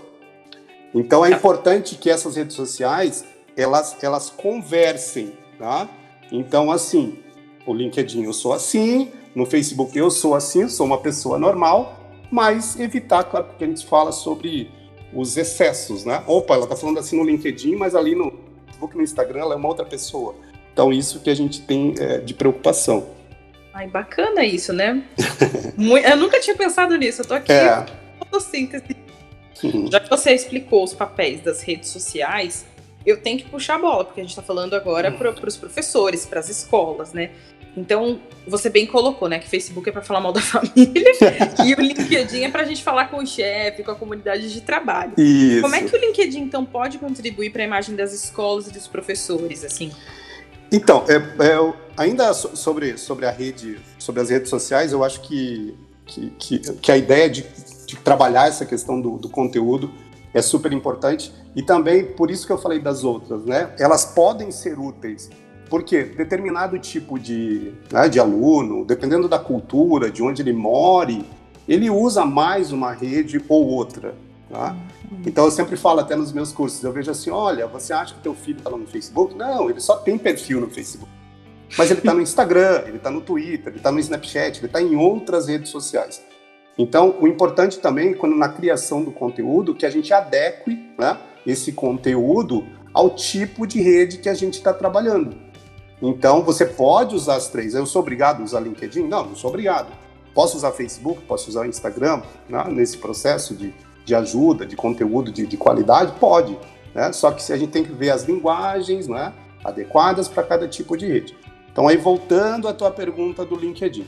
Então, 0.94 1.24
é 1.24 1.30
importante 1.30 1.94
que 1.94 2.10
essas 2.10 2.36
redes 2.36 2.54
sociais, 2.54 3.24
elas, 3.56 3.96
elas 4.02 4.28
conversem, 4.28 5.32
tá? 5.58 5.88
Então, 6.30 6.70
assim, 6.70 7.18
o 7.66 7.72
LinkedIn 7.72 8.24
eu 8.24 8.32
sou 8.34 8.52
assim, 8.52 9.10
no 9.34 9.46
Facebook 9.46 9.96
eu 9.96 10.10
sou 10.10 10.34
assim, 10.34 10.68
sou 10.68 10.84
uma 10.84 10.98
pessoa 10.98 11.38
normal, 11.38 11.98
mas 12.30 12.78
evitar, 12.78 13.24
claro, 13.24 13.46
porque 13.46 13.64
a 13.64 13.66
gente 13.66 13.86
fala 13.86 14.12
sobre 14.12 14.70
os 15.12 15.36
excessos, 15.36 16.04
né? 16.04 16.22
Opa, 16.26 16.54
ela 16.54 16.66
tá 16.66 16.76
falando 16.76 16.98
assim 16.98 17.16
no 17.16 17.24
LinkedIn, 17.24 17.76
mas 17.76 17.94
ali 17.94 18.14
no 18.14 18.32
Facebook, 18.66 18.96
no 18.96 19.02
Instagram, 19.02 19.40
ela 19.40 19.54
é 19.54 19.56
uma 19.56 19.68
outra 19.68 19.84
pessoa. 19.84 20.34
Então, 20.72 20.92
isso 20.92 21.20
que 21.20 21.30
a 21.30 21.34
gente 21.34 21.60
tem 21.62 21.94
é, 21.98 22.18
de 22.18 22.32
preocupação. 22.32 23.08
Ai, 23.72 23.86
bacana 23.86 24.44
isso, 24.44 24.72
né? 24.72 25.02
eu 26.04 26.16
nunca 26.16 26.40
tinha 26.40 26.56
pensado 26.56 26.96
nisso, 26.96 27.22
eu 27.22 27.26
tô 27.26 27.34
aqui 27.34 27.52
é. 27.52 27.86
fotossíntese. 28.18 28.96
Uhum. 29.62 29.90
Já 29.90 30.00
que 30.00 30.08
você 30.08 30.32
explicou 30.32 30.82
os 30.84 30.94
papéis 30.94 31.40
das 31.40 31.62
redes 31.62 31.90
sociais, 31.90 32.64
eu 33.04 33.20
tenho 33.20 33.38
que 33.38 33.44
puxar 33.44 33.76
a 33.76 33.78
bola, 33.78 34.04
porque 34.04 34.20
a 34.20 34.24
gente 34.24 34.30
está 34.30 34.42
falando 34.42 34.74
agora 34.74 35.10
uhum. 35.10 35.16
para 35.16 35.48
os 35.48 35.56
professores, 35.56 36.26
para 36.26 36.40
as 36.40 36.48
escolas, 36.48 37.12
né? 37.12 37.30
Então, 37.76 38.20
você 38.46 38.68
bem 38.68 38.86
colocou, 38.86 39.28
né, 39.28 39.38
que 39.38 39.48
Facebook 39.48 39.88
é 39.88 39.92
para 39.92 40.02
falar 40.02 40.20
mal 40.20 40.32
da 40.32 40.40
família 40.42 41.12
e 41.64 41.74
o 41.74 41.80
LinkedIn 41.80 42.42
é 42.42 42.50
para 42.50 42.62
a 42.62 42.64
gente 42.64 42.82
falar 42.82 43.06
com 43.06 43.18
o 43.18 43.26
chefe, 43.26 43.82
com 43.82 43.90
a 43.90 43.94
comunidade 43.94 44.52
de 44.52 44.60
trabalho. 44.60 45.12
Isso. 45.16 45.62
Como 45.62 45.74
é 45.74 45.82
que 45.82 45.94
o 45.94 45.98
LinkedIn 45.98 46.40
então 46.40 46.64
pode 46.64 46.98
contribuir 46.98 47.50
para 47.50 47.62
a 47.62 47.64
imagem 47.64 47.94
das 47.94 48.12
escolas 48.12 48.66
e 48.66 48.72
dos 48.72 48.86
professores, 48.86 49.64
assim? 49.64 49.92
Então, 50.72 51.04
é, 51.08 51.16
é, 51.16 51.72
ainda 51.96 52.32
sobre, 52.32 52.96
sobre 52.96 53.26
a 53.26 53.30
rede, 53.30 53.78
sobre 53.98 54.20
as 54.20 54.30
redes 54.30 54.48
sociais, 54.48 54.92
eu 54.92 55.02
acho 55.02 55.20
que, 55.22 55.74
que, 56.06 56.30
que, 56.38 56.58
que 56.58 56.92
a 56.92 56.96
ideia 56.96 57.28
de, 57.28 57.44
de, 57.86 57.96
trabalhar 57.96 58.48
essa 58.48 58.64
questão 58.64 59.00
do, 59.00 59.18
do 59.18 59.28
conteúdo 59.28 59.92
é 60.32 60.40
super 60.40 60.72
importante 60.72 61.32
e 61.56 61.62
também 61.62 62.04
por 62.04 62.30
isso 62.30 62.46
que 62.46 62.52
eu 62.52 62.58
falei 62.58 62.78
das 62.78 63.02
outras, 63.02 63.44
né? 63.44 63.74
Elas 63.80 64.04
podem 64.04 64.52
ser 64.52 64.78
úteis 64.78 65.28
porque 65.70 66.02
determinado 66.02 66.76
tipo 66.80 67.16
de, 67.16 67.72
né, 67.92 68.08
de 68.08 68.18
aluno, 68.18 68.84
dependendo 68.84 69.28
da 69.28 69.38
cultura, 69.38 70.10
de 70.10 70.20
onde 70.20 70.42
ele 70.42 70.52
more, 70.52 71.24
ele 71.68 71.88
usa 71.88 72.26
mais 72.26 72.72
uma 72.72 72.92
rede 72.92 73.40
ou 73.48 73.64
outra. 73.68 74.14
Tá? 74.50 74.76
Uhum. 75.10 75.22
Então 75.24 75.44
eu 75.44 75.50
sempre 75.52 75.76
falo 75.76 76.00
até 76.00 76.16
nos 76.16 76.32
meus 76.32 76.52
cursos, 76.52 76.82
eu 76.82 76.92
vejo 76.92 77.12
assim, 77.12 77.30
olha, 77.30 77.68
você 77.68 77.92
acha 77.92 78.14
que 78.14 78.20
teu 78.20 78.34
filho 78.34 78.58
está 78.58 78.68
lá 78.68 78.76
no 78.76 78.86
Facebook? 78.88 79.36
Não, 79.36 79.70
ele 79.70 79.80
só 79.80 79.96
tem 79.96 80.18
perfil 80.18 80.60
no 80.60 80.68
Facebook. 80.68 81.08
Mas 81.78 81.88
ele 81.88 82.00
está 82.00 82.12
no 82.12 82.20
Instagram, 82.20 82.82
ele 82.88 82.96
está 82.96 83.10
no 83.12 83.20
Twitter, 83.20 83.68
ele 83.68 83.76
está 83.76 83.92
no 83.92 84.00
Snapchat, 84.00 84.58
ele 84.58 84.66
está 84.66 84.82
em 84.82 84.96
outras 84.96 85.46
redes 85.46 85.70
sociais. 85.70 86.20
Então, 86.76 87.14
o 87.20 87.28
importante 87.28 87.78
também, 87.78 88.12
quando 88.12 88.34
na 88.34 88.48
criação 88.48 89.04
do 89.04 89.12
conteúdo, 89.12 89.72
que 89.72 89.86
a 89.86 89.90
gente 89.90 90.12
adeque 90.12 90.76
né, 90.98 91.16
esse 91.46 91.70
conteúdo 91.70 92.66
ao 92.92 93.10
tipo 93.10 93.68
de 93.68 93.80
rede 93.80 94.18
que 94.18 94.28
a 94.28 94.34
gente 94.34 94.54
está 94.54 94.72
trabalhando. 94.72 95.49
Então, 96.02 96.42
você 96.42 96.64
pode 96.64 97.14
usar 97.14 97.36
as 97.36 97.48
três. 97.48 97.74
Eu 97.74 97.84
sou 97.84 98.00
obrigado 98.00 98.40
a 98.40 98.44
usar 98.44 98.60
LinkedIn? 98.60 99.06
Não, 99.06 99.26
não 99.26 99.36
sou 99.36 99.50
obrigado. 99.50 99.88
Posso 100.34 100.56
usar 100.56 100.72
Facebook, 100.72 101.22
posso 101.22 101.50
usar 101.50 101.66
Instagram 101.66 102.22
né, 102.48 102.64
nesse 102.68 102.96
processo 102.96 103.54
de, 103.54 103.74
de 104.04 104.14
ajuda, 104.14 104.64
de 104.64 104.76
conteúdo 104.76 105.30
de, 105.30 105.46
de 105.46 105.56
qualidade? 105.56 106.12
Pode. 106.18 106.56
Né? 106.94 107.12
Só 107.12 107.30
que 107.30 107.52
a 107.52 107.56
gente 107.56 107.70
tem 107.70 107.84
que 107.84 107.92
ver 107.92 108.10
as 108.10 108.22
linguagens 108.22 109.08
né, 109.08 109.32
adequadas 109.62 110.28
para 110.28 110.42
cada 110.42 110.66
tipo 110.66 110.96
de 110.96 111.06
rede. 111.06 111.36
Então, 111.70 111.86
aí 111.86 111.96
voltando 111.96 112.66
à 112.66 112.72
tua 112.72 112.90
pergunta 112.90 113.44
do 113.44 113.54
LinkedIn. 113.54 114.06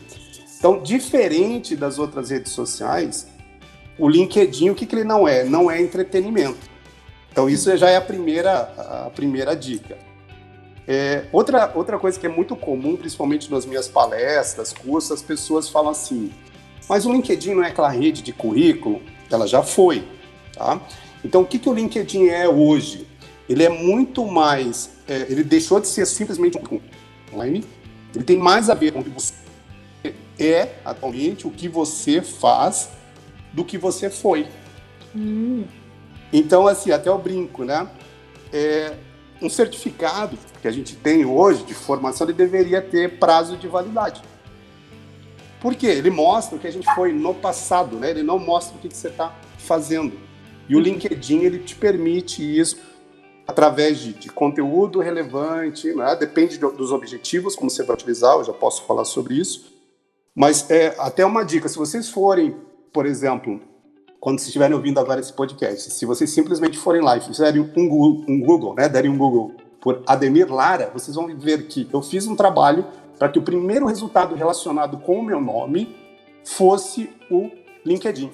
Então, 0.59 0.81
diferente 0.81 1.77
das 1.77 1.99
outras 1.99 2.31
redes 2.31 2.53
sociais, 2.53 3.27
o 3.99 4.09
LinkedIn, 4.09 4.71
o 4.71 4.75
que, 4.75 4.87
que 4.87 4.95
ele 4.95 5.05
não 5.05 5.27
é? 5.27 5.45
Não 5.45 5.71
é 5.71 5.81
entretenimento. 5.81 6.71
Então, 7.31 7.49
isso 7.49 7.75
já 7.77 7.89
é 7.91 7.97
a 7.97 8.01
primeira, 8.01 8.61
a 9.07 9.11
primeira 9.11 9.57
dica. 9.57 9.99
É, 10.87 11.25
outra, 11.33 11.73
outra 11.75 11.99
coisa 11.99 12.19
que 12.19 12.27
é 12.27 12.29
muito 12.29 12.57
comum, 12.57 12.97
principalmente 12.97 13.51
nas 13.51 13.65
minhas 13.65 13.89
palestras, 13.89 14.73
cursos, 14.73 15.13
as 15.13 15.23
pessoas 15.23 15.69
falam 15.69 15.91
assim: 15.91 16.33
mas 16.89 17.07
o 17.07 17.13
LinkedIn 17.13 17.55
não 17.55 17.65
é 17.65 17.69
aquela 17.69 17.89
rede 17.89 18.23
de 18.23 18.33
currículo? 18.33 19.01
Ela 19.31 19.47
já 19.47 19.63
foi. 19.63 20.07
Tá? 20.55 20.81
Então, 21.25 21.43
o 21.43 21.47
que, 21.47 21.59
que 21.59 21.69
o 21.69 21.73
LinkedIn 21.73 22.27
é 22.29 22.49
hoje? 22.49 23.07
Ele 23.49 23.63
é 23.63 23.69
muito 23.69 24.27
mais. 24.27 24.91
É, 25.09 25.27
ele 25.29 25.45
deixou 25.45 25.81
de 25.81 25.89
ser 25.89 26.07
simplesmente 26.07 26.59
um 26.59 26.81
online, 27.35 27.65
ele 28.15 28.25
tem 28.25 28.37
mais 28.37 28.69
a 28.69 28.75
ver 28.75 28.93
com 28.93 29.01
o 29.01 29.05
que 29.05 29.11
você 29.11 29.35
é 30.39 30.75
atualmente, 30.85 31.47
o 31.47 31.51
que 31.51 31.69
você 31.69 32.21
faz, 32.21 32.89
do 33.53 33.65
que 33.65 33.79
você 33.79 34.11
foi. 34.11 34.47
Hum. 35.15 35.65
Então, 36.33 36.67
assim, 36.67 36.91
até 36.91 37.11
o 37.11 37.19
brinco, 37.19 37.65
né? 37.65 37.89
É, 38.53 38.95
um 39.43 39.51
certificado 39.51 40.39
que 40.61 40.69
a 40.69 40.71
gente 40.71 40.95
tem 40.95 41.25
hoje 41.25 41.65
de 41.65 41.75
formação, 41.75 42.27
ele 42.27 42.33
deveria 42.33 42.81
ter 42.81 43.19
prazo 43.19 43.57
de 43.57 43.67
validade. 43.67 44.23
Por 45.61 45.75
quê? 45.75 45.87
Ele 45.87 46.11
mostra 46.11 46.57
o 46.57 46.59
que 46.59 46.67
a 46.67 46.73
gente 46.73 46.93
foi 46.95 47.13
no 47.13 47.35
passado, 47.35 47.97
né? 47.97 48.11
Ele 48.11 48.23
não 48.23 48.39
mostra 48.39 48.77
o 48.77 48.81
que, 48.81 48.93
você 48.93 49.09
está 49.09 49.35
fazendo. 49.59 50.19
E 50.69 50.75
o 50.75 50.79
uhum. 50.79 50.85
LinkedIn, 50.85 51.41
ele 51.41 51.59
te 51.59 51.75
permite 51.75 52.43
isso 52.43 52.79
através 53.47 53.99
de, 53.99 54.13
de 54.13 54.29
conteúdo 54.29 55.01
relevante, 55.01 55.93
né? 55.95 56.17
depende 56.17 56.59
do, 56.59 56.71
dos 56.73 56.93
objetivos, 56.93 57.55
como 57.57 57.71
você 57.71 57.83
vai 57.83 57.95
utilizar, 57.95 58.35
eu 58.37 58.45
já 58.45 58.53
posso 58.53 58.85
falar 58.85 59.05
sobre 59.05 59.35
isso. 59.35 59.73
Mas 60.35 60.71
é 60.71 60.95
até 60.99 61.27
uma 61.27 61.45
dica, 61.45 61.69
se 61.69 61.77
vocês 61.77 62.09
forem, 62.09 62.57
por 62.93 63.05
exemplo, 63.05 63.61
quando 64.23 64.39
vocês 64.39 64.51
estiverem 64.51 64.77
ouvindo 64.77 65.01
agora 65.01 65.19
esse 65.19 65.33
podcast, 65.33 65.91
se 65.91 66.07
vocês 66.07 66.31
simplesmente 66.31 66.79
forem 66.79 67.03
lá 67.03 67.17
e 67.17 67.21
fizerem 67.21 67.61
um 67.77 67.89
Google, 67.89 68.25
um 68.29 68.39
Google 68.39 68.73
né, 68.73 68.89
derem 68.89 69.11
um 69.11 69.19
Google 69.19 69.53
por 69.81 70.01
Ademir 70.07 70.49
Lara, 70.49 70.93
vocês 70.95 71.17
vão 71.17 71.27
ver 71.37 71.67
que 71.67 71.89
eu 71.93 72.01
fiz 72.01 72.29
um 72.29 72.37
trabalho 72.37 72.87
para 73.19 73.29
que 73.29 73.41
o 73.41 73.43
primeiro 73.43 73.85
resultado 73.85 74.37
relacionado 74.37 74.99
com 74.99 75.19
o 75.19 75.25
meu 75.25 75.41
nome 75.41 75.97
fosse 76.45 77.11
o 77.29 77.51
LinkedIn. 77.85 78.31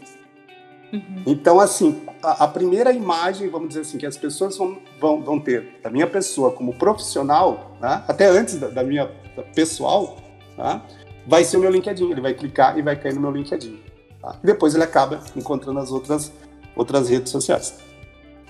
Uhum. 0.92 1.22
Então, 1.26 1.58
assim, 1.58 2.02
a, 2.22 2.44
a, 2.44 2.48
primeira 2.48 2.92
imagem, 2.92 3.48
vamos 3.48 3.68
dizer 3.68 3.80
assim, 3.80 3.96
que 3.96 4.04
as 4.04 4.18
pessoas 4.18 4.58
vão, 4.58 4.76
vão, 5.00 5.22
vão 5.22 5.40
ter 5.40 5.80
da 5.82 5.88
minha 5.88 6.06
pessoa 6.06 6.50
como 6.50 6.74
profissional, 6.74 7.78
né, 7.80 8.04
até 8.06 8.26
antes 8.26 8.58
da, 8.58 8.68
da 8.68 8.84
minha 8.84 9.10
da 9.34 9.42
pessoal, 9.42 10.18
tá, 10.54 10.84
vai 11.26 11.44
ser 11.44 11.56
o 11.56 11.60
meu 11.60 11.70
LinkedIn. 11.70 12.10
Ele 12.10 12.20
vai 12.20 12.34
clicar 12.34 12.78
e 12.78 12.82
vai 12.82 12.94
cair 12.94 13.14
no 13.14 13.22
meu 13.22 13.30
LinkedIn. 13.30 13.87
Tá? 14.28 14.38
Depois 14.42 14.74
ele 14.74 14.84
acaba 14.84 15.20
encontrando 15.34 15.78
as 15.78 15.90
outras, 15.90 16.30
outras 16.76 17.08
redes 17.08 17.32
sociais. 17.32 17.78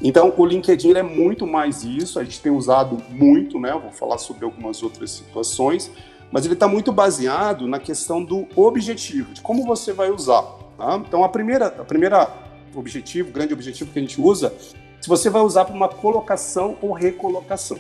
Então, 0.03 0.33
o 0.37 0.45
LinkedIn 0.45 0.93
é 0.95 1.03
muito 1.03 1.47
mais 1.47 1.85
isso, 1.85 2.19
a 2.19 2.25
gente 2.25 2.41
tem 2.41 2.51
usado 2.51 2.99
muito, 3.11 3.59
né? 3.61 3.73
Eu 3.73 3.81
vou 3.81 3.93
falar 3.93 4.19
sobre 4.19 4.45
algumas 4.45 4.83
outras 4.83 5.11
situações, 5.11 5.91
mas 6.31 6.45
ele 6.45 6.55
está 6.55 6.69
muito 6.69 6.93
baseado 6.93 7.67
na 7.67 7.79
questão 7.79 8.23
do 8.23 8.47
objetivo, 8.57 9.33
de 9.33 9.41
como 9.41 9.65
você 9.65 9.93
vai 9.93 10.11
usar. 10.11 10.43
Tá? 10.77 11.03
Então, 11.07 11.25
a 11.25 11.29
primeira, 11.29 11.67
a 11.67 11.85
primeira 11.85 12.29
objetivo, 12.75 13.33
grande 13.33 13.53
objetivo 13.53 13.93
que 13.93 13.99
a 13.99 14.03
gente 14.03 14.21
usa, 14.21 14.55
se 15.01 15.09
você 15.09 15.31
vai 15.31 15.43
usar 15.43 15.65
para 15.65 15.75
uma 15.75 15.89
colocação 15.89 16.77
ou 16.81 16.93
recolocação. 16.93 17.79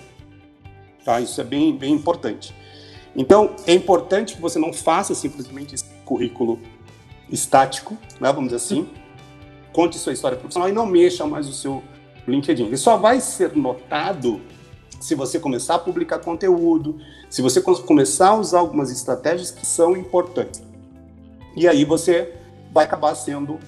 Tá? 1.04 1.20
Isso 1.20 1.40
é 1.40 1.44
bem, 1.44 1.76
bem 1.76 1.94
importante. 1.94 2.54
Então, 3.14 3.54
é 3.66 3.72
importante 3.72 4.34
que 4.34 4.40
você 4.40 4.58
não 4.58 4.72
faça 4.72 5.14
simplesmente 5.14 5.74
esse 5.74 5.84
currículo 6.04 6.58
estático, 7.30 7.96
né, 8.20 8.32
vamos 8.32 8.44
dizer 8.44 8.56
assim, 8.56 8.88
conte 9.72 9.98
sua 9.98 10.12
história 10.12 10.36
profissional 10.36 10.68
e 10.68 10.72
não 10.72 10.86
mexa 10.86 11.26
mais 11.26 11.48
o 11.48 11.52
seu 11.52 11.82
LinkedIn. 12.26 12.66
Ele 12.66 12.76
só 12.76 12.96
vai 12.96 13.20
ser 13.20 13.56
notado 13.56 14.40
se 15.00 15.14
você 15.14 15.38
começar 15.38 15.76
a 15.76 15.78
publicar 15.78 16.18
conteúdo, 16.18 16.98
se 17.30 17.40
você 17.40 17.60
começar 17.60 18.30
a 18.30 18.36
usar 18.36 18.58
algumas 18.58 18.90
estratégias 18.90 19.50
que 19.50 19.64
são 19.64 19.96
importantes. 19.96 20.62
E 21.56 21.66
aí 21.68 21.84
você 21.84 22.34
vai 22.72 22.84
acabar 22.84 23.14
sendo 23.14 23.58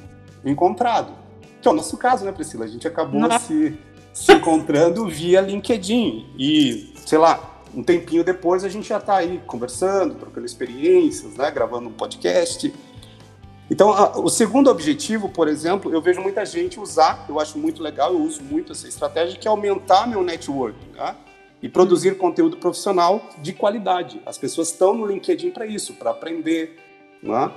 encontrado. 0.45 1.13
Que 1.61 1.69
é 1.69 1.71
o 1.71 1.75
nosso 1.75 1.97
caso, 1.97 2.25
né, 2.25 2.33
Priscila? 2.33 2.65
A 2.65 2.69
gente 2.69 2.87
acabou 2.89 3.21
se, 3.39 3.79
se 4.13 4.33
encontrando 4.33 5.07
via 5.09 5.41
LinkedIn. 5.41 6.27
E, 6.39 6.93
sei 7.07 7.19
lá, 7.19 7.63
um 7.75 7.83
tempinho 7.83 8.25
depois 8.25 8.65
a 8.65 8.69
gente 8.69 8.89
já 8.89 8.99
está 8.99 9.17
aí 9.17 9.41
conversando, 9.47 10.15
trocando 10.15 10.47
experiências, 10.47 11.35
né, 11.35 11.51
gravando 11.51 11.89
um 11.89 11.93
podcast. 11.93 12.73
Então, 13.71 13.93
a, 13.93 14.19
o 14.19 14.29
segundo 14.29 14.69
objetivo, 14.69 15.29
por 15.29 15.47
exemplo, 15.47 15.93
eu 15.95 16.03
vejo 16.03 16.21
muita 16.21 16.45
gente 16.45 16.81
usar, 16.81 17.25
eu 17.29 17.39
acho 17.39 17.57
muito 17.57 17.81
legal, 17.81 18.13
eu 18.13 18.21
uso 18.21 18.43
muito 18.43 18.73
essa 18.73 18.89
estratégia, 18.89 19.39
que 19.39 19.47
é 19.47 19.51
aumentar 19.51 20.09
meu 20.09 20.25
network 20.25 20.77
tá? 20.97 21.15
e 21.63 21.69
produzir 21.69 22.19
conteúdo 22.19 22.57
profissional 22.57 23.23
de 23.39 23.53
qualidade. 23.53 24.21
As 24.27 24.37
pessoas 24.37 24.71
estão 24.71 24.93
no 24.93 25.07
LinkedIn 25.07 25.53
para 25.53 25.67
isso, 25.67 25.95
para 25.95 26.11
aprender, 26.11 26.79
né? 27.23 27.53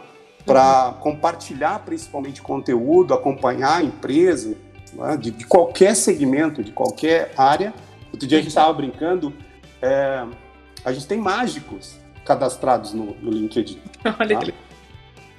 para 0.45 0.89
uhum. 0.89 0.93
compartilhar 0.99 1.79
principalmente 1.79 2.41
conteúdo, 2.43 3.13
acompanhar 3.13 3.77
a 3.77 3.83
empresa 3.83 4.55
né? 4.93 5.17
de, 5.17 5.31
de, 5.31 5.47
qualquer 5.47 5.95
segmento, 5.95 6.63
de 6.63 6.71
qualquer 6.71 7.33
área. 7.35 7.73
Outro 8.11 8.27
dia 8.27 8.37
a 8.37 8.41
gente 8.41 8.49
estava 8.49 8.71
brincando, 8.71 9.33
é, 9.81 10.23
a 10.85 10.91
gente 10.91 11.07
tem 11.07 11.17
mágicos 11.17 11.97
cadastrados 12.23 12.93
no, 12.93 13.15
no 13.15 13.31
LinkedIn. 13.31 13.81
Olha 14.19 14.35
tá? 14.37 14.45
que 14.45 14.53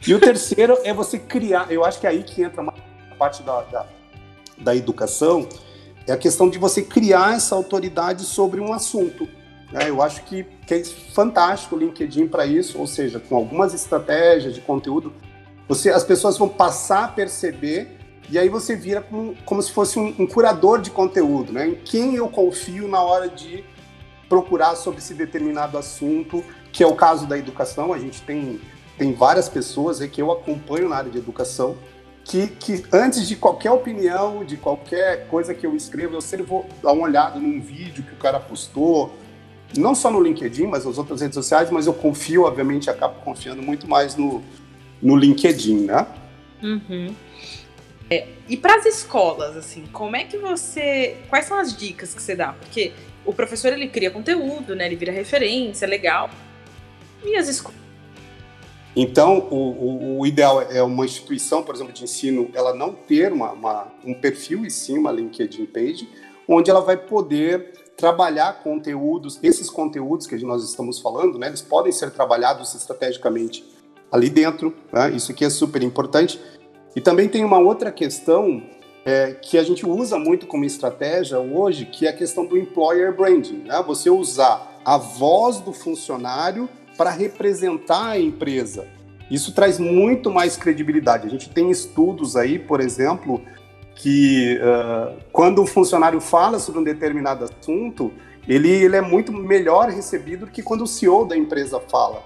e 0.07 0.15
o 0.15 0.21
terceiro 0.21 0.79
é 0.85 0.93
você 0.93 1.19
criar, 1.19 1.71
eu 1.71 1.85
acho 1.85 2.01
que 2.01 2.07
é 2.07 2.11
aí 2.11 2.23
que 2.23 2.43
entra 2.43 2.63
a 2.63 3.15
parte 3.17 3.43
da, 3.43 3.63
da, 3.63 3.87
da 4.59 4.77
educação, 4.77 5.49
é 6.07 6.13
a 6.13 6.17
questão 6.17 6.49
de 6.49 6.59
você 6.59 6.83
criar 6.83 7.37
essa 7.37 7.55
autoridade 7.55 8.25
sobre 8.25 8.61
um 8.61 8.73
assunto. 8.73 9.27
Né? 9.73 9.89
Eu 9.89 10.03
acho 10.03 10.23
que, 10.25 10.45
que 10.67 10.75
é 10.75 10.85
fantástico 10.85 11.75
o 11.75 11.79
LinkedIn 11.79 12.29
para 12.29 12.47
isso, 12.47 12.79
ou 12.79 12.87
seja, 12.87 13.19
com 13.19 13.37
algumas 13.37 13.73
estratégias 13.73 14.55
de 14.55 14.61
conteúdo, 14.61 15.13
você, 15.67 15.91
as 15.91 16.05
pessoas 16.05 16.37
vão 16.37 16.49
passar 16.49 17.05
a 17.05 17.09
perceber 17.09 17.99
e 18.31 18.39
aí 18.39 18.49
você 18.49 18.75
vira 18.75 19.01
como, 19.01 19.35
como 19.45 19.63
se 19.63 19.73
fosse 19.73 19.99
um, 19.99 20.15
um, 20.19 20.27
curador 20.27 20.81
de 20.81 20.91
conteúdo, 20.91 21.53
né? 21.53 21.69
Em 21.69 21.75
quem 21.75 22.15
eu 22.15 22.29
confio 22.29 22.89
na 22.89 23.01
hora 23.03 23.29
de 23.29 23.65
procurar 24.29 24.77
sobre 24.77 25.01
esse 25.01 25.15
determinado 25.15 25.77
assunto, 25.77 26.43
que 26.73 26.83
é 26.83 26.87
o 26.87 26.95
caso 26.95 27.27
da 27.27 27.39
educação. 27.39 27.93
A 27.93 27.99
gente 27.99 28.23
tem 28.23 28.61
tem 28.97 29.13
várias 29.13 29.49
pessoas 29.49 29.99
que 29.99 30.23
eu 30.23 30.31
acompanho 30.31 30.89
na 30.89 30.97
área 30.97 31.11
de 31.11 31.19
educação 31.19 31.77
que, 32.25 32.47
que 32.49 32.85
antes 32.91 33.29
de 33.29 33.37
qualquer 33.37 33.71
opinião, 33.71 34.45
de 34.45 34.57
qualquer 34.57 35.29
coisa 35.29 35.55
que 35.55 35.67
eu 35.67 35.77
escrevo, 35.77 36.15
eu 36.15 36.21
sempre 36.21 36.47
vou 36.47 36.67
dar 36.83 36.93
uma 36.93 37.05
olhada 37.05 37.39
num 37.39 37.61
vídeo 37.61 38.03
que 38.03 38.15
o 38.15 38.17
cara 38.17 38.41
postou, 38.41 39.15
não 39.77 39.95
só 39.95 40.11
no 40.11 40.21
LinkedIn, 40.21 40.67
mas 40.67 40.87
nas 40.87 40.97
outras 40.97 41.21
redes 41.21 41.35
sociais, 41.35 41.71
mas 41.71 41.87
eu 41.87 41.93
confio, 41.93 42.45
obviamente, 42.45 42.89
acabo 42.89 43.21
confiando 43.21 43.61
muito 43.61 43.87
mais 43.87 44.17
no, 44.17 44.43
no 45.03 45.17
LinkedIn, 45.17 45.85
né? 45.85 46.07
Uhum. 46.63 47.15
É, 48.09 48.29
e 48.49 48.57
para 48.57 48.77
as 48.77 48.87
escolas, 48.87 49.57
assim, 49.57 49.85
como 49.93 50.17
é 50.17 50.25
que 50.25 50.39
você. 50.39 51.17
Quais 51.29 51.45
são 51.45 51.59
as 51.59 51.77
dicas 51.77 52.15
que 52.15 52.23
você 52.23 52.35
dá? 52.35 52.53
Porque 52.53 52.93
o 53.25 53.33
professor 53.33 53.73
ele 53.73 53.89
cria 53.89 54.11
conteúdo, 54.11 54.75
né? 54.75 54.87
Ele 54.87 54.97
vira 54.97 55.13
referência, 55.13 55.87
legal. 55.87 56.31
E 57.25 57.37
as 57.37 57.49
escolas? 57.49 57.84
Então, 58.97 59.49
o, 59.51 59.57
o, 59.57 60.19
o, 60.21 60.27
ideal 60.27 60.63
é 60.63 60.83
uma 60.83 61.05
instituição, 61.05 61.63
por 61.63 61.75
exemplo, 61.75 61.93
de 61.93 62.05
ensino, 62.05 62.49
ela 62.55 62.73
não 62.73 62.93
ter 62.93 63.33
uma, 63.33 63.51
uma, 63.51 63.89
um 64.05 64.15
perfil 64.15 64.65
e 64.65 64.71
sim 64.71 64.99
uma 64.99 65.11
LinkedIn 65.11 65.67
page, 65.67 66.09
onde 66.49 66.71
ela 66.71 66.81
vai 66.81 66.97
poder 66.97 67.73
trabalhar 67.97 68.63
conteúdos, 68.63 69.39
esses 69.43 69.69
conteúdos 69.69 70.27
que 70.27 70.37
nós 70.45 70.63
estamos 70.63 71.01
falando, 71.01 71.39
né, 71.39 71.49
eles 71.49 71.63
podem 71.63 71.93
ser 71.93 72.11
trabalhados 72.11 72.75
estrategicamente 72.75 73.65
ali 74.13 74.29
dentro, 74.29 74.75
né, 74.93 75.11
isso 75.11 75.33
aqui 75.33 75.45
é 75.45 75.51
super 75.51 75.83
importante. 75.83 76.41
E 76.95 77.01
também 77.01 77.29
tem 77.29 77.45
uma 77.45 77.59
outra 77.59 77.91
questão 77.91 78.63
é, 79.05 79.33
que 79.33 79.59
a 79.59 79.63
gente 79.65 79.85
usa 79.85 80.19
muito 80.19 80.47
como 80.47 80.65
estratégia 80.65 81.39
hoje, 81.41 81.87
que 81.87 82.07
é 82.07 82.11
a 82.11 82.13
questão 82.13 82.47
do 82.47 82.57
employer 82.57 83.15
branding, 83.15 83.65
né, 83.65 83.83
você 83.85 84.09
usar 84.09 84.81
a 84.85 84.97
voz 84.97 85.59
do 85.59 85.73
funcionário 85.73 86.69
para 86.97 87.11
representar 87.11 88.11
a 88.11 88.19
empresa. 88.19 88.87
Isso 89.31 89.55
traz 89.55 89.79
muito 89.79 90.31
mais 90.31 90.57
credibilidade. 90.57 91.27
A 91.27 91.31
gente 91.31 91.49
tem 91.49 91.71
estudos 91.71 92.37
aí, 92.37 92.59
por 92.59 92.81
exemplo, 92.81 93.41
que 93.95 94.59
uh, 94.59 95.19
quando 95.33 95.63
um 95.63 95.67
funcionário 95.67 96.21
fala 96.21 96.59
sobre 96.59 96.81
um 96.81 96.85
determinado 96.85 97.45
assunto, 97.45 98.13
ele, 98.47 98.71
ele 98.71 98.97
é 98.97 99.01
muito 99.01 99.33
melhor 99.33 99.89
recebido 99.89 100.47
do 100.47 100.53
que 100.53 100.63
quando 100.63 100.83
o 100.83 100.87
CEO 100.87 101.25
da 101.25 101.37
empresa 101.37 101.81
fala. 101.81 102.23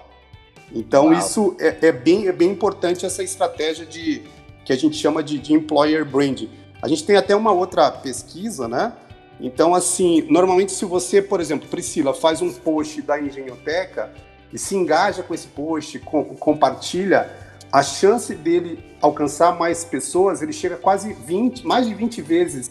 Então, 0.73 1.07
Uau. 1.07 1.19
isso 1.19 1.57
é, 1.59 1.77
é, 1.87 1.93
bem, 1.93 2.27
é 2.27 2.33
bem 2.33 2.51
importante, 2.51 3.07
essa 3.07 3.23
estratégia 3.23 3.87
de 3.87 4.23
que 4.65 4.73
a 4.73 4.77
gente 4.77 4.97
chama 4.97 5.23
de, 5.23 5.39
de 5.39 5.55
employer 5.55 6.05
branding. 6.05 6.51
A 6.83 6.89
gente 6.89 7.05
tem 7.05 7.17
até 7.17 7.35
uma 7.35 7.53
outra 7.53 7.91
pesquisa, 7.91 8.69
né? 8.69 8.93
Então, 9.41 9.75
assim, 9.75 10.27
normalmente 10.29 10.73
se 10.73 10.85
você, 10.85 11.23
por 11.23 11.41
exemplo, 11.41 11.69
Priscila, 11.69 12.13
faz 12.13 12.43
um 12.43 12.53
post 12.53 13.01
da 13.03 13.21
Engenhoteca 13.21 14.13
e 14.53 14.59
se 14.59 14.75
engaja 14.75 15.23
com 15.23 15.35
esse 15.35 15.47
post, 15.49 15.99
com, 16.01 16.25
compartilha, 16.37 17.31
a 17.71 17.83
chance 17.83 18.35
dele 18.35 18.83
alcançar 19.01 19.57
mais 19.59 19.85
pessoas, 19.85 20.41
ele 20.41 20.53
chega 20.53 20.77
quase 20.77 21.13
20, 21.13 21.67
mais 21.67 21.87
de 21.87 21.95
20 21.95 22.23
vezes 22.23 22.71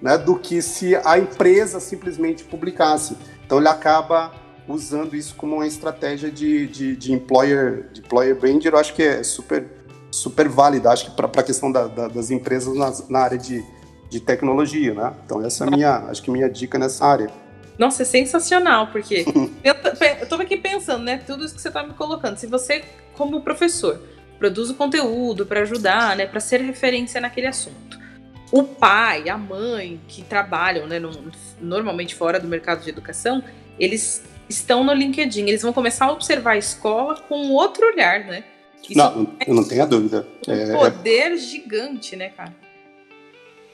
né, 0.00 0.16
do 0.16 0.36
que 0.36 0.62
se 0.62 0.96
a 0.96 1.18
empresa 1.18 1.80
simplesmente 1.80 2.44
publicasse. 2.44 3.16
Então 3.44 3.58
ele 3.58 3.68
acaba 3.68 4.32
usando 4.66 5.16
isso 5.16 5.34
como 5.34 5.56
uma 5.56 5.66
estratégia 5.66 6.30
de, 6.30 6.66
de, 6.66 6.96
de 6.96 7.12
employer, 7.12 7.88
de 7.92 8.00
employer 8.00 8.38
brand, 8.38 8.64
eu 8.64 8.76
acho 8.76 8.94
que 8.94 9.02
é 9.02 9.22
super, 9.22 9.66
super 10.10 10.48
válida, 10.48 10.90
acho 10.90 11.06
que 11.06 11.16
para 11.16 11.26
a 11.26 11.42
questão 11.42 11.72
da, 11.72 11.86
da, 11.86 12.08
das 12.08 12.30
empresas 12.30 12.74
na, 12.76 12.92
na 13.08 13.18
área 13.20 13.38
de, 13.38 13.64
de 14.10 14.20
tecnologia, 14.20 14.92
né? 14.92 15.14
Então 15.24 15.42
essa 15.44 15.64
é 15.64 15.68
a 15.68 15.70
minha, 15.70 15.96
acho 16.10 16.22
que 16.22 16.30
minha 16.30 16.50
dica 16.50 16.78
nessa 16.78 17.06
área. 17.06 17.30
Nossa, 17.78 18.02
é 18.02 18.04
sensacional, 18.04 18.88
porque 18.88 19.24
eu, 19.62 19.74
eu 20.20 20.28
tô 20.28 20.34
aqui 20.36 20.56
pensando, 20.56 21.04
né, 21.04 21.22
tudo 21.24 21.44
isso 21.44 21.54
que 21.54 21.62
você 21.62 21.70
tá 21.70 21.82
me 21.82 21.94
colocando. 21.94 22.36
Se 22.36 22.46
você, 22.46 22.84
como 23.14 23.40
professor, 23.40 24.02
produz 24.38 24.70
o 24.70 24.74
conteúdo 24.74 25.46
para 25.46 25.60
ajudar, 25.60 26.16
né, 26.16 26.26
para 26.26 26.40
ser 26.40 26.60
referência 26.60 27.20
naquele 27.20 27.46
assunto. 27.46 27.98
O 28.50 28.64
pai, 28.64 29.28
a 29.28 29.36
mãe 29.38 30.00
que 30.08 30.22
trabalham, 30.22 30.86
né, 30.86 30.98
no, 30.98 31.10
normalmente 31.60 32.14
fora 32.14 32.40
do 32.40 32.48
mercado 32.48 32.82
de 32.82 32.90
educação, 32.90 33.44
eles 33.78 34.24
estão 34.48 34.82
no 34.82 34.92
LinkedIn, 34.92 35.46
eles 35.46 35.62
vão 35.62 35.72
começar 35.72 36.06
a 36.06 36.12
observar 36.12 36.52
a 36.52 36.58
escola 36.58 37.20
com 37.28 37.50
outro 37.50 37.86
olhar, 37.86 38.24
né? 38.24 38.42
Isso 38.88 38.96
não, 38.96 39.36
é 39.38 39.52
não 39.52 39.64
tenha 39.64 39.86
dúvida. 39.86 40.26
Um 40.46 40.52
é... 40.52 40.90
poder 40.90 41.36
gigante, 41.36 42.16
né, 42.16 42.30
cara? 42.30 42.54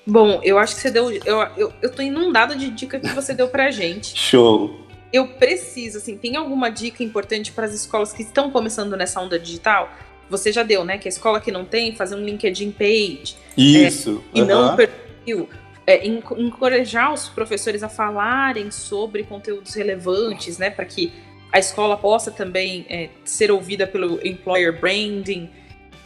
Bom, 0.07 0.41
eu 0.43 0.59
acho 0.59 0.75
que 0.75 0.81
você 0.81 0.91
deu. 0.91 1.11
Eu, 1.11 1.41
eu, 1.57 1.73
eu 1.81 1.91
tô 1.91 2.03
inundada 2.03 2.55
de 2.55 2.71
dica 2.71 3.01
que 3.01 3.09
você 3.09 3.35
deu 3.35 3.49
pra 3.49 3.71
gente. 3.71 4.17
Show! 4.19 4.81
Eu 5.13 5.29
preciso, 5.29 5.99
assim, 5.99 6.17
tem 6.17 6.37
alguma 6.37 6.69
dica 6.71 7.03
importante 7.03 7.53
para 7.53 7.67
as 7.67 7.73
escolas 7.73 8.13
que 8.13 8.23
estão 8.23 8.51
começando 8.51 8.97
nessa 8.97 9.21
onda 9.21 9.39
digital? 9.39 9.89
você 10.29 10.53
já 10.53 10.63
deu, 10.63 10.85
né? 10.85 10.99
Que 10.99 11.09
a 11.09 11.11
escola 11.11 11.41
que 11.41 11.53
não 11.53 11.65
tem, 11.65 11.95
fazer 11.95 12.15
um 12.15 12.25
LinkedIn 12.25 12.73
page. 12.73 13.37
Isso. 13.57 14.23
É, 14.35 14.39
e 14.39 14.43
não 14.43 14.73
um 14.73 14.77
perfil. 14.77 15.49
É, 15.87 16.07
encorajar 16.07 17.13
os 17.13 17.29
professores 17.29 17.83
a 17.83 17.89
falarem 17.89 18.71
sobre 18.71 19.23
conteúdos 19.23 19.75
relevantes, 19.75 20.57
né? 20.59 20.71
Para 20.71 20.85
que 20.85 21.13
a 21.53 21.59
escola 21.59 21.97
possa 21.97 22.31
também 22.31 22.87
é, 22.89 23.11
ser 23.25 23.51
ouvida 23.51 23.87
pelo 23.87 24.19
employer 24.27 24.81
branding. 24.81 25.51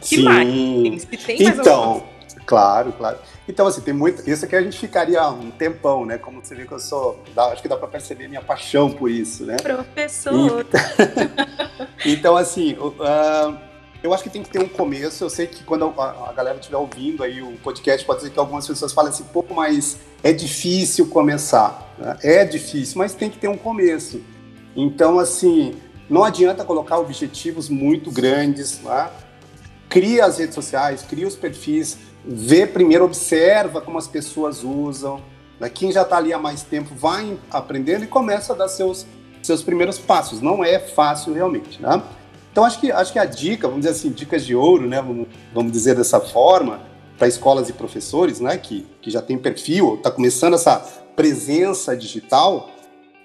Que 0.01 0.17
Sim. 0.17 0.23
mais? 0.23 1.01
Se 1.01 1.07
tem 1.17 1.43
mais 1.43 1.59
então, 1.59 1.83
alguma... 1.83 2.05
claro, 2.45 2.91
claro. 2.93 3.17
Então, 3.49 3.65
assim, 3.65 3.81
tem 3.81 3.95
muito. 3.95 4.29
Isso 4.29 4.45
aqui 4.45 4.55
a 4.55 4.61
gente 4.61 4.77
ficaria 4.77 5.27
um 5.27 5.49
tempão, 5.49 6.05
né? 6.05 6.19
Como 6.19 6.39
você 6.39 6.53
vê 6.53 6.67
que 6.67 6.71
eu 6.71 6.79
sou. 6.79 7.19
Dá, 7.33 7.45
acho 7.45 7.63
que 7.63 7.67
dá 7.67 7.75
para 7.75 7.87
perceber 7.87 8.27
minha 8.27 8.43
paixão 8.43 8.91
por 8.91 9.09
isso, 9.09 9.43
né? 9.43 9.57
Professor. 9.57 10.61
Então, 10.61 11.87
então 12.05 12.37
assim, 12.37 12.73
uh, 12.73 13.57
eu 14.03 14.13
acho 14.13 14.21
que 14.21 14.29
tem 14.29 14.43
que 14.43 14.51
ter 14.51 14.59
um 14.59 14.67
começo. 14.67 15.23
Eu 15.23 15.31
sei 15.31 15.47
que 15.47 15.63
quando 15.63 15.91
a, 15.97 16.29
a 16.29 16.33
galera 16.33 16.59
estiver 16.59 16.77
ouvindo 16.77 17.23
aí 17.23 17.41
o 17.41 17.57
podcast, 17.63 18.05
pode 18.05 18.21
ser 18.21 18.29
que 18.29 18.37
algumas 18.37 18.67
pessoas 18.67 18.93
falem 18.93 19.09
assim, 19.09 19.23
pouco 19.23 19.51
mas 19.51 19.97
é 20.21 20.31
difícil 20.31 21.07
começar. 21.07 21.91
Né? 21.97 22.19
É 22.21 22.45
difícil, 22.45 22.99
mas 22.99 23.15
tem 23.15 23.31
que 23.31 23.39
ter 23.39 23.47
um 23.47 23.57
começo. 23.57 24.21
Então, 24.75 25.17
assim, 25.17 25.73
não 26.07 26.23
adianta 26.23 26.63
colocar 26.63 26.99
objetivos 26.99 27.67
muito 27.67 28.11
grandes, 28.11 28.79
né? 28.81 29.09
Cria 29.89 30.25
as 30.25 30.37
redes 30.37 30.53
sociais, 30.53 31.01
cria 31.01 31.27
os 31.27 31.35
perfis, 31.35 31.97
vê 32.25 32.65
primeiro, 32.65 33.05
observa 33.05 33.81
como 33.81 33.97
as 33.97 34.07
pessoas 34.07 34.63
usam. 34.63 35.21
Né? 35.59 35.69
Quem 35.69 35.91
já 35.91 36.03
está 36.03 36.17
ali 36.17 36.33
há 36.33 36.39
mais 36.39 36.63
tempo 36.63 36.93
vai 36.95 37.37
aprendendo 37.51 38.03
e 38.03 38.07
começa 38.07 38.53
a 38.53 38.55
dar 38.55 38.67
seus, 38.67 39.05
seus 39.41 39.61
primeiros 39.61 39.97
passos. 39.97 40.41
Não 40.41 40.63
é 40.63 40.79
fácil 40.79 41.33
realmente, 41.33 41.81
né? 41.81 42.01
Então 42.51 42.63
acho 42.63 42.79
que 42.79 42.91
acho 42.91 43.13
que 43.13 43.19
a 43.19 43.25
dica, 43.25 43.67
vamos 43.67 43.85
dizer 43.85 43.95
assim, 43.95 44.09
dicas 44.09 44.45
de 44.45 44.55
ouro, 44.55 44.87
né? 44.87 45.01
Vamos, 45.01 45.27
vamos 45.53 45.71
dizer 45.71 45.95
dessa 45.95 46.19
forma, 46.19 46.81
para 47.17 47.27
escolas 47.27 47.69
e 47.69 47.73
professores, 47.73 48.39
né? 48.39 48.57
Que, 48.57 48.87
que 49.01 49.11
já 49.11 49.21
tem 49.21 49.37
perfil, 49.37 49.95
está 49.95 50.09
começando 50.09 50.55
essa 50.55 50.77
presença 51.15 51.95
digital, 51.95 52.69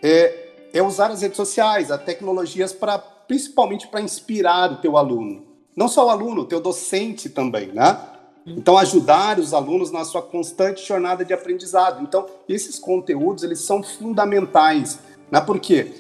é, 0.02 0.50
é 0.72 0.82
usar 0.82 1.10
as 1.10 1.22
redes 1.22 1.36
sociais, 1.36 1.90
as 1.90 2.02
tecnologias 2.02 2.72
para 2.72 2.98
principalmente 2.98 3.86
para 3.86 4.00
inspirar 4.00 4.72
o 4.72 4.76
teu 4.76 4.96
aluno. 4.96 5.44
Não 5.74 5.88
só 5.88 6.06
o 6.06 6.10
aluno, 6.10 6.42
o 6.42 6.44
teu 6.44 6.60
docente 6.60 7.28
também, 7.28 7.68
né? 7.68 7.98
Então 8.46 8.76
ajudar 8.76 9.38
os 9.38 9.54
alunos 9.54 9.90
na 9.90 10.04
sua 10.04 10.20
constante 10.20 10.86
jornada 10.86 11.24
de 11.24 11.32
aprendizado. 11.32 12.02
Então 12.02 12.26
esses 12.48 12.78
conteúdos 12.78 13.42
eles 13.42 13.60
são 13.60 13.82
fundamentais, 13.82 14.98
né? 15.30 15.40
Porque 15.40 15.92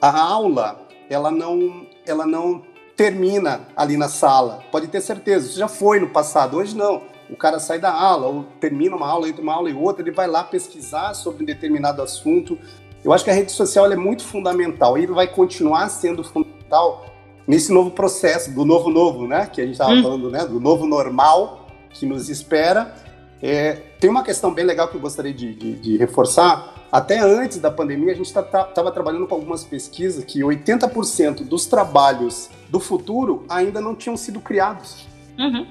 a 0.00 0.20
aula 0.20 0.86
ela 1.10 1.30
não 1.30 1.86
ela 2.06 2.26
não 2.26 2.62
termina 2.96 3.68
ali 3.76 3.96
na 3.96 4.08
sala. 4.08 4.62
Pode 4.70 4.88
ter 4.88 5.00
certeza, 5.00 5.46
isso 5.46 5.58
já 5.58 5.68
foi 5.68 6.00
no 6.00 6.08
passado, 6.08 6.56
hoje 6.56 6.76
não. 6.76 7.02
O 7.30 7.36
cara 7.36 7.60
sai 7.60 7.78
da 7.78 7.92
aula, 7.92 8.26
ou 8.26 8.44
termina 8.58 8.96
uma 8.96 9.06
aula, 9.06 9.28
entre 9.28 9.42
uma 9.42 9.52
aula 9.52 9.70
e 9.70 9.74
outra, 9.74 10.02
ele 10.02 10.10
vai 10.10 10.26
lá 10.26 10.42
pesquisar 10.42 11.14
sobre 11.14 11.42
um 11.42 11.46
determinado 11.46 12.00
assunto. 12.00 12.58
Eu 13.04 13.12
acho 13.12 13.22
que 13.22 13.30
a 13.30 13.34
rede 13.34 13.52
social 13.52 13.90
é 13.92 13.96
muito 13.96 14.24
fundamental 14.24 14.96
e 14.96 15.06
vai 15.06 15.28
continuar 15.28 15.88
sendo 15.90 16.24
fundamental 16.24 17.06
nesse 17.46 17.72
novo 17.72 17.90
processo, 17.90 18.52
do 18.52 18.64
novo 18.64 18.90
novo, 18.90 19.26
né? 19.26 19.46
Que 19.46 19.60
a 19.60 19.64
gente 19.64 19.74
estava 19.74 19.92
hum. 19.92 20.02
falando, 20.02 20.30
né? 20.30 20.44
Do 20.44 20.58
novo 20.58 20.86
normal 20.86 21.57
que 21.90 22.06
nos 22.06 22.28
espera. 22.28 22.94
É, 23.42 23.72
tem 24.00 24.10
uma 24.10 24.22
questão 24.22 24.52
bem 24.52 24.64
legal 24.64 24.88
que 24.88 24.96
eu 24.96 25.00
gostaria 25.00 25.32
de, 25.32 25.54
de, 25.54 25.74
de 25.74 25.96
reforçar, 25.96 26.74
até 26.90 27.18
antes 27.18 27.58
da 27.58 27.70
pandemia, 27.70 28.12
a 28.12 28.16
gente 28.16 28.26
estava 28.26 28.46
tá, 28.46 28.64
tá, 28.64 28.90
trabalhando 28.90 29.26
com 29.26 29.34
algumas 29.34 29.62
pesquisas 29.62 30.24
que 30.24 30.40
80% 30.40 31.46
dos 31.46 31.66
trabalhos 31.66 32.48
do 32.70 32.80
futuro 32.80 33.44
ainda 33.48 33.80
não 33.80 33.94
tinham 33.94 34.16
sido 34.16 34.40
criados. 34.40 35.06
Uhum. 35.38 35.66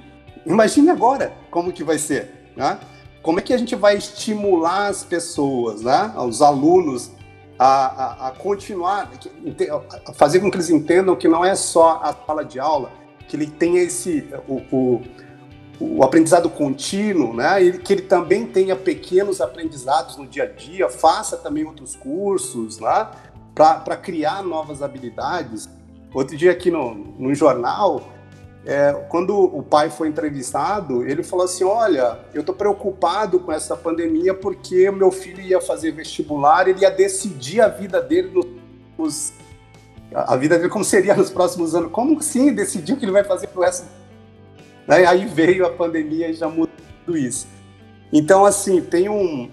Imagine 0.45 0.91
agora 0.91 1.33
como 1.49 1.73
que 1.73 1.83
vai 1.83 1.97
ser, 1.97 2.51
né? 2.55 2.79
Como 3.23 3.39
é 3.39 3.41
que 3.41 3.51
a 3.51 3.57
gente 3.57 3.75
vai 3.75 3.97
estimular 3.97 4.87
as 4.87 5.03
pessoas, 5.03 5.81
né? 5.81 6.13
os 6.17 6.41
alunos, 6.41 7.11
a, 7.57 7.65
a, 7.65 8.27
a 8.27 8.31
continuar, 8.31 9.11
a 10.05 10.13
fazer 10.13 10.39
com 10.39 10.51
que 10.51 10.55
eles 10.55 10.69
entendam 10.69 11.15
que 11.15 11.27
não 11.27 11.43
é 11.43 11.55
só 11.55 11.99
a 12.03 12.13
sala 12.13 12.45
de 12.45 12.59
aula, 12.59 12.91
que 13.27 13.35
ele 13.35 13.47
tenha 13.47 13.81
esse... 13.81 14.29
o, 14.47 14.61
o 14.71 15.01
o 15.79 16.03
aprendizado 16.03 16.49
contínuo, 16.49 17.33
né? 17.33 17.61
E 17.61 17.77
que 17.77 17.93
ele 17.93 18.01
também 18.01 18.45
tenha 18.45 18.75
pequenos 18.75 19.41
aprendizados 19.41 20.17
no 20.17 20.25
dia 20.25 20.43
a 20.43 20.47
dia, 20.47 20.89
faça 20.89 21.37
também 21.37 21.65
outros 21.65 21.95
cursos, 21.95 22.79
né? 22.79 23.07
Para 23.53 23.95
criar 23.97 24.43
novas 24.43 24.81
habilidades. 24.81 25.69
Outro 26.13 26.35
dia 26.35 26.51
aqui 26.51 26.71
no, 26.71 26.95
no 26.95 27.33
jornal, 27.35 28.01
é, 28.65 28.91
quando 29.07 29.33
o 29.37 29.61
pai 29.61 29.89
foi 29.89 30.07
entrevistado, 30.07 31.07
ele 31.07 31.23
falou 31.23 31.45
assim: 31.45 31.63
Olha, 31.63 32.19
eu 32.33 32.41
estou 32.41 32.55
preocupado 32.55 33.39
com 33.39 33.51
essa 33.51 33.77
pandemia 33.77 34.33
porque 34.33 34.89
meu 34.91 35.11
filho 35.11 35.41
ia 35.41 35.61
fazer 35.61 35.91
vestibular, 35.91 36.67
ele 36.67 36.81
ia 36.81 36.91
decidir 36.91 37.61
a 37.61 37.67
vida 37.67 38.01
dele 38.01 38.31
nos. 38.97 39.33
A 40.13 40.35
vida 40.37 40.57
dele 40.57 40.69
como 40.69 40.85
seria 40.85 41.15
nos 41.15 41.29
próximos 41.29 41.75
anos. 41.75 41.91
Como 41.91 42.17
assim 42.17 42.53
decidir 42.53 42.93
o 42.93 42.97
que 42.97 43.05
ele 43.05 43.11
vai 43.11 43.23
fazer 43.23 43.47
pro 43.47 43.61
resto? 43.61 43.87
Aí 44.87 45.25
veio 45.25 45.65
a 45.65 45.69
pandemia 45.69 46.29
e 46.29 46.33
já 46.33 46.47
mudou 46.47 46.69
tudo 47.05 47.17
isso. 47.17 47.47
Então, 48.11 48.45
assim, 48.45 48.81
tem 48.81 49.09
um, 49.09 49.51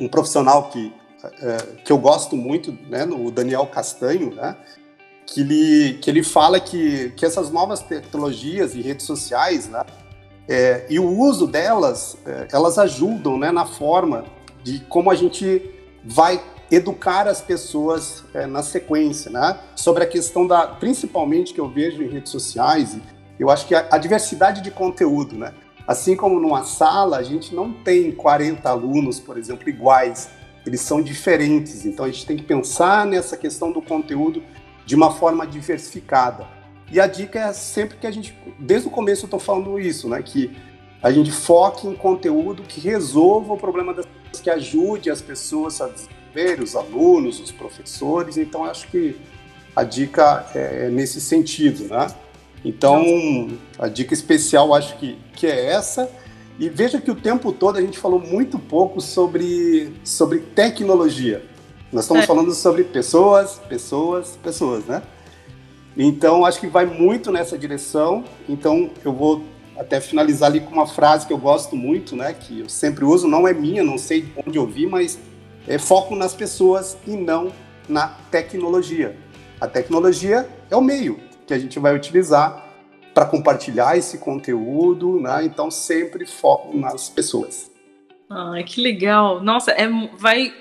um 0.00 0.08
profissional 0.08 0.70
que, 0.70 0.92
é, 1.42 1.56
que 1.84 1.92
eu 1.92 1.98
gosto 1.98 2.36
muito, 2.36 2.72
né, 2.88 3.04
o 3.04 3.30
Daniel 3.30 3.66
Castanho, 3.66 4.34
né? 4.34 4.56
que 5.26 5.40
ele, 5.42 5.94
que 5.98 6.10
ele 6.10 6.22
fala 6.22 6.58
que, 6.58 7.10
que 7.10 7.24
essas 7.24 7.50
novas 7.50 7.80
tecnologias 7.80 8.74
e 8.74 8.80
redes 8.80 9.06
sociais, 9.06 9.68
né, 9.68 9.84
é, 10.48 10.86
e 10.90 10.98
o 10.98 11.08
uso 11.08 11.46
delas, 11.46 12.16
é, 12.26 12.48
elas 12.52 12.78
ajudam 12.78 13.38
né, 13.38 13.52
na 13.52 13.64
forma 13.64 14.24
de 14.64 14.80
como 14.80 15.10
a 15.10 15.14
gente 15.14 15.70
vai 16.04 16.42
educar 16.70 17.28
as 17.28 17.40
pessoas 17.40 18.24
é, 18.34 18.46
na 18.46 18.62
sequência, 18.62 19.30
né? 19.30 19.58
Sobre 19.74 20.04
a 20.04 20.06
questão 20.06 20.46
da, 20.46 20.66
principalmente 20.66 21.52
que 21.52 21.60
eu 21.60 21.68
vejo 21.68 22.02
em 22.02 22.08
redes 22.08 22.30
sociais, 22.30 22.96
eu 23.40 23.50
acho 23.50 23.66
que 23.66 23.74
a, 23.74 23.88
a 23.90 23.96
diversidade 23.96 24.60
de 24.60 24.70
conteúdo, 24.70 25.36
né? 25.36 25.54
Assim 25.86 26.14
como 26.14 26.38
numa 26.38 26.62
sala, 26.62 27.16
a 27.16 27.22
gente 27.22 27.54
não 27.54 27.72
tem 27.72 28.12
40 28.12 28.68
alunos, 28.68 29.18
por 29.18 29.38
exemplo, 29.38 29.68
iguais, 29.68 30.28
eles 30.66 30.82
são 30.82 31.00
diferentes. 31.00 31.86
Então 31.86 32.04
a 32.04 32.10
gente 32.10 32.26
tem 32.26 32.36
que 32.36 32.42
pensar 32.42 33.06
nessa 33.06 33.36
questão 33.36 33.72
do 33.72 33.80
conteúdo 33.80 34.42
de 34.84 34.94
uma 34.94 35.10
forma 35.10 35.46
diversificada. 35.46 36.46
E 36.92 37.00
a 37.00 37.06
dica 37.06 37.40
é 37.40 37.52
sempre 37.52 37.96
que 37.96 38.06
a 38.06 38.10
gente, 38.10 38.36
desde 38.58 38.88
o 38.88 38.90
começo 38.90 39.22
eu 39.22 39.26
estou 39.26 39.40
falando 39.40 39.80
isso, 39.80 40.08
né, 40.08 40.22
que 40.22 40.56
a 41.02 41.10
gente 41.10 41.32
foque 41.32 41.86
em 41.86 41.94
conteúdo 41.94 42.62
que 42.62 42.80
resolva 42.80 43.54
o 43.54 43.56
problema 43.56 43.94
das 43.94 44.04
pessoas, 44.04 44.40
que 44.42 44.50
ajude 44.50 45.10
as 45.10 45.22
pessoas 45.22 45.80
a 45.80 45.88
desenvolver, 45.88 46.62
os 46.62 46.76
alunos, 46.76 47.40
os 47.40 47.50
professores. 47.50 48.36
Então 48.36 48.64
acho 48.64 48.86
que 48.88 49.18
a 49.74 49.82
dica 49.82 50.46
é 50.54 50.90
nesse 50.90 51.20
sentido, 51.20 51.88
né? 51.88 52.06
Então 52.64 53.48
a 53.78 53.88
dica 53.88 54.12
especial 54.12 54.74
acho 54.74 54.96
que, 54.98 55.16
que 55.34 55.46
é 55.46 55.66
essa. 55.66 56.10
E 56.58 56.68
veja 56.68 57.00
que 57.00 57.10
o 57.10 57.14
tempo 57.14 57.52
todo 57.52 57.78
a 57.78 57.80
gente 57.80 57.98
falou 57.98 58.20
muito 58.20 58.58
pouco 58.58 59.00
sobre, 59.00 59.94
sobre 60.04 60.40
tecnologia. 60.40 61.42
Nós 61.90 62.04
estamos 62.04 62.24
é. 62.24 62.26
falando 62.26 62.52
sobre 62.52 62.84
pessoas, 62.84 63.58
pessoas, 63.68 64.38
pessoas, 64.42 64.84
né? 64.84 65.02
Então, 65.96 66.44
acho 66.44 66.60
que 66.60 66.66
vai 66.66 66.86
muito 66.86 67.32
nessa 67.32 67.58
direção. 67.58 68.24
Então, 68.48 68.90
eu 69.04 69.12
vou 69.12 69.42
até 69.76 70.00
finalizar 70.00 70.50
ali 70.50 70.60
com 70.60 70.72
uma 70.72 70.86
frase 70.86 71.26
que 71.26 71.32
eu 71.32 71.38
gosto 71.38 71.74
muito, 71.74 72.14
né? 72.14 72.34
Que 72.34 72.60
eu 72.60 72.68
sempre 72.68 73.04
uso, 73.04 73.26
não 73.26 73.48
é 73.48 73.54
minha, 73.54 73.82
não 73.82 73.96
sei 73.96 74.20
de 74.20 74.32
onde 74.46 74.58
eu 74.58 74.66
vi, 74.66 74.86
mas 74.86 75.18
é 75.66 75.78
foco 75.78 76.14
nas 76.14 76.34
pessoas 76.34 76.96
e 77.06 77.12
não 77.12 77.50
na 77.88 78.08
tecnologia. 78.30 79.16
A 79.60 79.66
tecnologia 79.66 80.48
é 80.70 80.76
o 80.76 80.80
meio 80.80 81.29
que 81.50 81.54
a 81.54 81.58
gente 81.58 81.80
vai 81.80 81.96
utilizar 81.96 82.64
para 83.12 83.26
compartilhar 83.26 83.96
esse 83.96 84.18
conteúdo, 84.18 85.20
né? 85.20 85.44
Então, 85.44 85.68
sempre 85.68 86.24
foco 86.24 86.76
nas 86.76 87.08
pessoas. 87.08 87.68
Ai, 88.30 88.62
que 88.62 88.80
legal. 88.80 89.42
Nossa, 89.42 89.72
é, 89.72 89.88
vai 90.16 90.54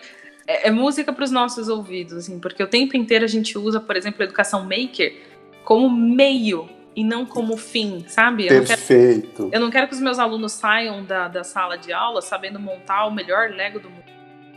é, 0.47 0.69
é 0.69 0.71
música 0.71 1.13
para 1.13 1.23
os 1.23 1.29
nossos 1.29 1.69
ouvidos, 1.69 2.13
assim, 2.13 2.39
porque 2.39 2.63
o 2.63 2.67
tempo 2.67 2.97
inteiro 2.97 3.23
a 3.23 3.27
gente 3.27 3.55
usa, 3.55 3.79
por 3.79 3.95
exemplo, 3.95 4.23
a 4.23 4.25
educação 4.25 4.63
maker 4.63 5.15
como 5.63 5.87
meio 5.91 6.67
e 6.95 7.03
não 7.03 7.23
como 7.23 7.55
fim, 7.55 8.03
sabe? 8.07 8.47
Eu 8.47 8.65
Perfeito. 8.65 9.43
Não 9.43 9.49
quero, 9.51 9.53
eu 9.53 9.59
não 9.59 9.69
quero 9.69 9.87
que 9.87 9.93
os 9.93 10.01
meus 10.01 10.17
alunos 10.17 10.53
saiam 10.53 11.03
da, 11.03 11.27
da 11.27 11.43
sala 11.43 11.77
de 11.77 11.93
aula 11.93 12.19
sabendo 12.23 12.59
montar 12.59 13.05
o 13.05 13.11
melhor 13.11 13.51
Lego 13.51 13.79
do 13.79 13.91
mundo. 13.91 14.09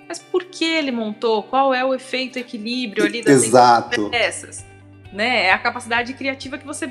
Mas 0.08 0.18
por 0.18 0.44
que 0.44 0.64
ele 0.64 0.90
montou? 0.90 1.42
Qual 1.42 1.74
é 1.74 1.84
o 1.84 1.92
efeito 1.92 2.38
equilíbrio 2.38 3.04
ali 3.04 3.22
das 3.22 3.44
Exato. 3.44 4.08
peças? 4.08 4.71
Né? 5.12 5.46
É 5.46 5.52
a 5.52 5.58
capacidade 5.58 6.14
criativa 6.14 6.56
que 6.56 6.66
você 6.66 6.88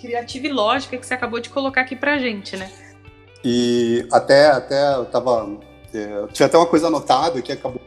criativa 0.00 0.46
e 0.46 0.52
lógica 0.52 0.96
que 0.96 1.06
você 1.06 1.14
acabou 1.14 1.40
de 1.40 1.50
colocar 1.50 1.82
aqui 1.82 1.94
pra 1.94 2.18
gente, 2.18 2.56
né? 2.56 2.70
E 3.44 4.06
até 4.10 4.46
até 4.46 4.94
eu 4.94 5.04
tava 5.04 5.58
é, 5.92 6.26
tinha 6.32 6.46
até 6.46 6.56
uma 6.56 6.66
coisa 6.66 6.86
anotada 6.86 7.40
que 7.42 7.52
acabou 7.52 7.80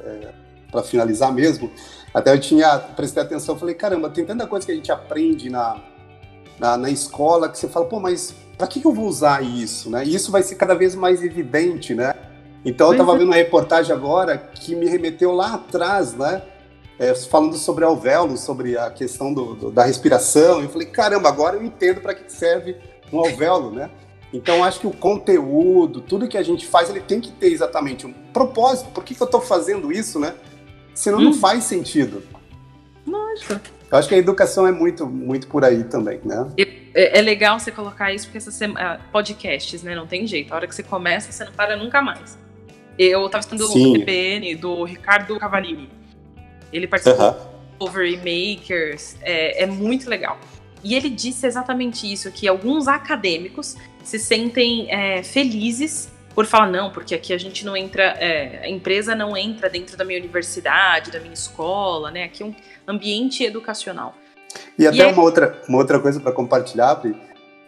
é, 0.00 0.28
para 0.70 0.82
finalizar 0.82 1.32
mesmo, 1.32 1.70
até 2.12 2.32
eu 2.32 2.40
tinha 2.40 2.78
prestei 2.78 3.22
atenção, 3.22 3.58
falei, 3.58 3.74
caramba, 3.74 4.10
tem 4.10 4.24
tanta 4.24 4.46
coisa 4.46 4.66
que 4.66 4.72
a 4.72 4.74
gente 4.74 4.90
aprende 4.90 5.48
na, 5.50 5.76
na, 6.58 6.76
na 6.76 6.90
escola 6.90 7.48
que 7.48 7.58
você 7.58 7.68
fala, 7.68 7.86
pô, 7.86 8.00
mas 8.00 8.34
para 8.56 8.66
que, 8.66 8.80
que, 8.80 8.86
eu 8.86 8.92
vou 8.92 9.06
usar 9.06 9.42
isso, 9.42 9.90
né? 9.90 10.04
E 10.04 10.14
isso 10.14 10.30
vai 10.30 10.42
ser 10.42 10.54
cada 10.54 10.74
vez 10.74 10.94
mais 10.94 11.22
evidente, 11.22 11.94
né? 11.94 12.14
Então 12.64 12.88
eu 12.88 12.92
estava 12.92 13.12
vendo 13.14 13.28
uma 13.28 13.36
reportagem 13.36 13.92
agora 13.94 14.38
que 14.38 14.74
me 14.74 14.86
remeteu 14.86 15.32
lá 15.32 15.54
atrás, 15.54 16.14
né? 16.14 16.42
É, 17.02 17.16
falando 17.16 17.56
sobre 17.56 17.84
alvéolo, 17.84 18.36
sobre 18.36 18.78
a 18.78 18.88
questão 18.88 19.34
do, 19.34 19.56
do, 19.56 19.70
da 19.72 19.82
respiração. 19.82 20.62
Eu 20.62 20.68
falei, 20.68 20.86
caramba, 20.86 21.28
agora 21.28 21.56
eu 21.56 21.64
entendo 21.64 22.00
para 22.00 22.14
que 22.14 22.32
serve 22.32 22.76
um 23.12 23.18
alvéolo, 23.18 23.72
né? 23.72 23.90
Então, 24.32 24.62
acho 24.62 24.78
que 24.78 24.86
o 24.86 24.92
conteúdo, 24.92 26.00
tudo 26.00 26.28
que 26.28 26.38
a 26.38 26.44
gente 26.44 26.64
faz, 26.64 26.88
ele 26.88 27.00
tem 27.00 27.20
que 27.20 27.32
ter 27.32 27.48
exatamente 27.48 28.06
um 28.06 28.12
propósito. 28.32 28.90
Por 28.90 29.02
que, 29.02 29.16
que 29.16 29.20
eu 29.20 29.24
estou 29.24 29.40
fazendo 29.40 29.92
isso, 29.92 30.20
né? 30.20 30.32
Senão 30.94 31.18
hum. 31.18 31.24
não 31.24 31.34
faz 31.34 31.64
sentido. 31.64 32.22
Lógico. 33.04 33.60
Eu 33.90 33.98
acho 33.98 34.08
que 34.08 34.14
a 34.14 34.18
educação 34.18 34.64
é 34.64 34.70
muito, 34.70 35.04
muito 35.04 35.48
por 35.48 35.64
aí 35.64 35.82
também, 35.82 36.20
né? 36.24 36.52
É, 36.94 37.18
é 37.18 37.20
legal 37.20 37.58
você 37.58 37.72
colocar 37.72 38.14
isso, 38.14 38.26
porque 38.26 38.38
essas 38.38 38.60
uh, 38.60 39.00
podcasts, 39.10 39.82
né? 39.82 39.96
Não 39.96 40.06
tem 40.06 40.24
jeito. 40.24 40.52
A 40.52 40.56
hora 40.56 40.68
que 40.68 40.74
você 40.74 40.84
começa, 40.84 41.32
você 41.32 41.44
não 41.44 41.52
para 41.52 41.76
nunca 41.76 42.00
mais. 42.00 42.38
Eu 42.96 43.26
estava 43.26 43.40
assistindo 43.40 43.64
o 43.64 43.98
CPN 43.98 44.54
do 44.54 44.84
Ricardo 44.84 45.36
Cavallini. 45.36 46.01
Ele 46.72 46.86
participou 46.86 47.28
uh 47.28 47.32
-huh. 47.32 47.36
do 47.78 47.84
Over 47.84 48.18
Makers. 48.18 49.16
É, 49.22 49.62
é 49.64 49.66
muito 49.66 50.08
legal. 50.08 50.38
E 50.84 50.94
ele 50.94 51.08
disse 51.08 51.46
exatamente 51.46 52.10
isso, 52.10 52.30
que 52.32 52.48
alguns 52.48 52.88
acadêmicos 52.88 53.76
se 54.02 54.18
sentem 54.18 54.90
é, 54.90 55.22
felizes 55.22 56.10
por 56.34 56.46
falar, 56.46 56.70
não, 56.70 56.90
porque 56.90 57.14
aqui 57.14 57.32
a 57.32 57.38
gente 57.38 57.64
não 57.64 57.76
entra, 57.76 58.02
é, 58.02 58.62
a 58.64 58.68
empresa 58.68 59.14
não 59.14 59.36
entra 59.36 59.68
dentro 59.68 59.96
da 59.96 60.04
minha 60.04 60.18
universidade, 60.18 61.10
da 61.10 61.20
minha 61.20 61.34
escola, 61.34 62.10
né? 62.10 62.24
Aqui 62.24 62.42
é 62.42 62.46
um 62.46 62.54
ambiente 62.88 63.44
educacional. 63.44 64.14
E 64.78 64.86
até 64.86 65.08
e 65.08 65.12
uma, 65.12 65.22
outra, 65.22 65.62
uma 65.68 65.78
outra 65.78 66.00
coisa 66.00 66.20
para 66.20 66.32
compartilhar, 66.32 66.96
Pri, 66.96 67.14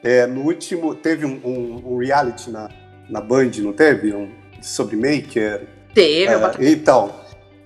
é, 0.03 0.27
no 0.27 0.43
último, 0.43 0.95
teve 0.95 1.25
um, 1.27 1.41
um, 1.45 1.93
um, 1.93 1.99
reality 1.99 2.51
na, 2.51 2.69
na 3.09 3.21
Band, 3.21 3.51
não 3.59 3.73
teve? 3.73 4.15
Um, 4.15 4.31
sobre 4.61 4.97
Maker. 4.97 5.67
Teve, 5.93 6.33
é, 6.33 6.71
Então, 6.71 7.15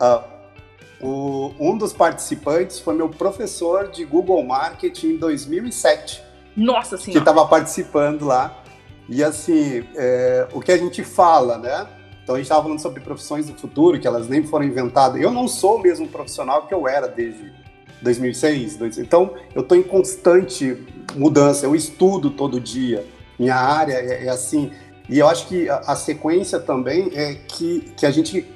uh, 0.02 0.37
o, 1.00 1.52
um 1.58 1.76
dos 1.76 1.92
participantes 1.92 2.80
foi 2.80 2.94
meu 2.94 3.08
professor 3.08 3.88
de 3.88 4.04
Google 4.04 4.42
Marketing 4.44 5.10
em 5.10 5.16
2007. 5.16 6.22
Nossa 6.56 6.96
Senhora! 6.96 7.12
Que 7.12 7.18
estava 7.18 7.46
participando 7.46 8.24
lá. 8.24 8.62
E 9.08 9.22
assim, 9.22 9.84
é, 9.96 10.48
o 10.52 10.60
que 10.60 10.72
a 10.72 10.76
gente 10.76 11.02
fala, 11.02 11.56
né? 11.56 11.86
Então 12.22 12.34
a 12.34 12.38
gente 12.38 12.44
estava 12.44 12.62
falando 12.62 12.80
sobre 12.80 13.00
profissões 13.00 13.46
do 13.46 13.54
futuro, 13.54 13.98
que 13.98 14.06
elas 14.06 14.28
nem 14.28 14.42
foram 14.42 14.66
inventadas. 14.66 15.20
Eu 15.20 15.30
não 15.30 15.48
sou 15.48 15.76
o 15.76 15.80
mesmo 15.80 16.06
profissional 16.08 16.66
que 16.66 16.74
eu 16.74 16.86
era 16.86 17.08
desde 17.08 17.52
2006. 18.02 18.76
2006. 18.76 18.98
Então 18.98 19.34
eu 19.54 19.62
estou 19.62 19.78
em 19.78 19.82
constante 19.82 20.76
mudança, 21.14 21.64
eu 21.64 21.74
estudo 21.74 22.30
todo 22.30 22.60
dia. 22.60 23.06
Minha 23.38 23.56
área 23.56 23.94
é, 23.94 24.26
é 24.26 24.28
assim. 24.28 24.72
E 25.08 25.18
eu 25.18 25.28
acho 25.28 25.46
que 25.46 25.70
a, 25.70 25.76
a, 25.78 25.96
sequência 25.96 26.58
também 26.58 27.10
é 27.14 27.34
que, 27.34 27.92
que 27.96 28.04
a 28.04 28.10
gente 28.10 28.46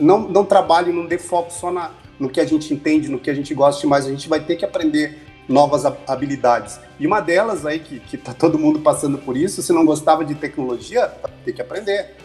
não, 0.00 0.20
não 0.20 0.44
trabalhe, 0.44 0.92
não 0.92 1.06
dê 1.06 1.18
foco 1.18 1.52
só 1.52 1.70
na, 1.70 1.90
no 2.18 2.28
que 2.28 2.40
a 2.40 2.44
gente 2.44 2.72
entende, 2.72 3.08
no 3.08 3.18
que 3.18 3.30
a 3.30 3.34
gente 3.34 3.54
gosta 3.54 3.86
mais. 3.86 4.06
A 4.06 4.10
gente 4.10 4.28
vai 4.28 4.40
ter 4.40 4.56
que 4.56 4.64
aprender 4.64 5.18
novas 5.48 5.84
habilidades. 6.06 6.78
E 7.00 7.06
uma 7.06 7.20
delas 7.20 7.64
aí, 7.64 7.78
que, 7.78 7.98
que 8.00 8.16
tá 8.16 8.34
todo 8.34 8.58
mundo 8.58 8.80
passando 8.80 9.18
por 9.18 9.36
isso, 9.36 9.62
se 9.62 9.72
não 9.72 9.84
gostava 9.84 10.24
de 10.24 10.34
tecnologia, 10.34 11.10
tem 11.44 11.54
que 11.54 11.62
aprender. 11.62 12.16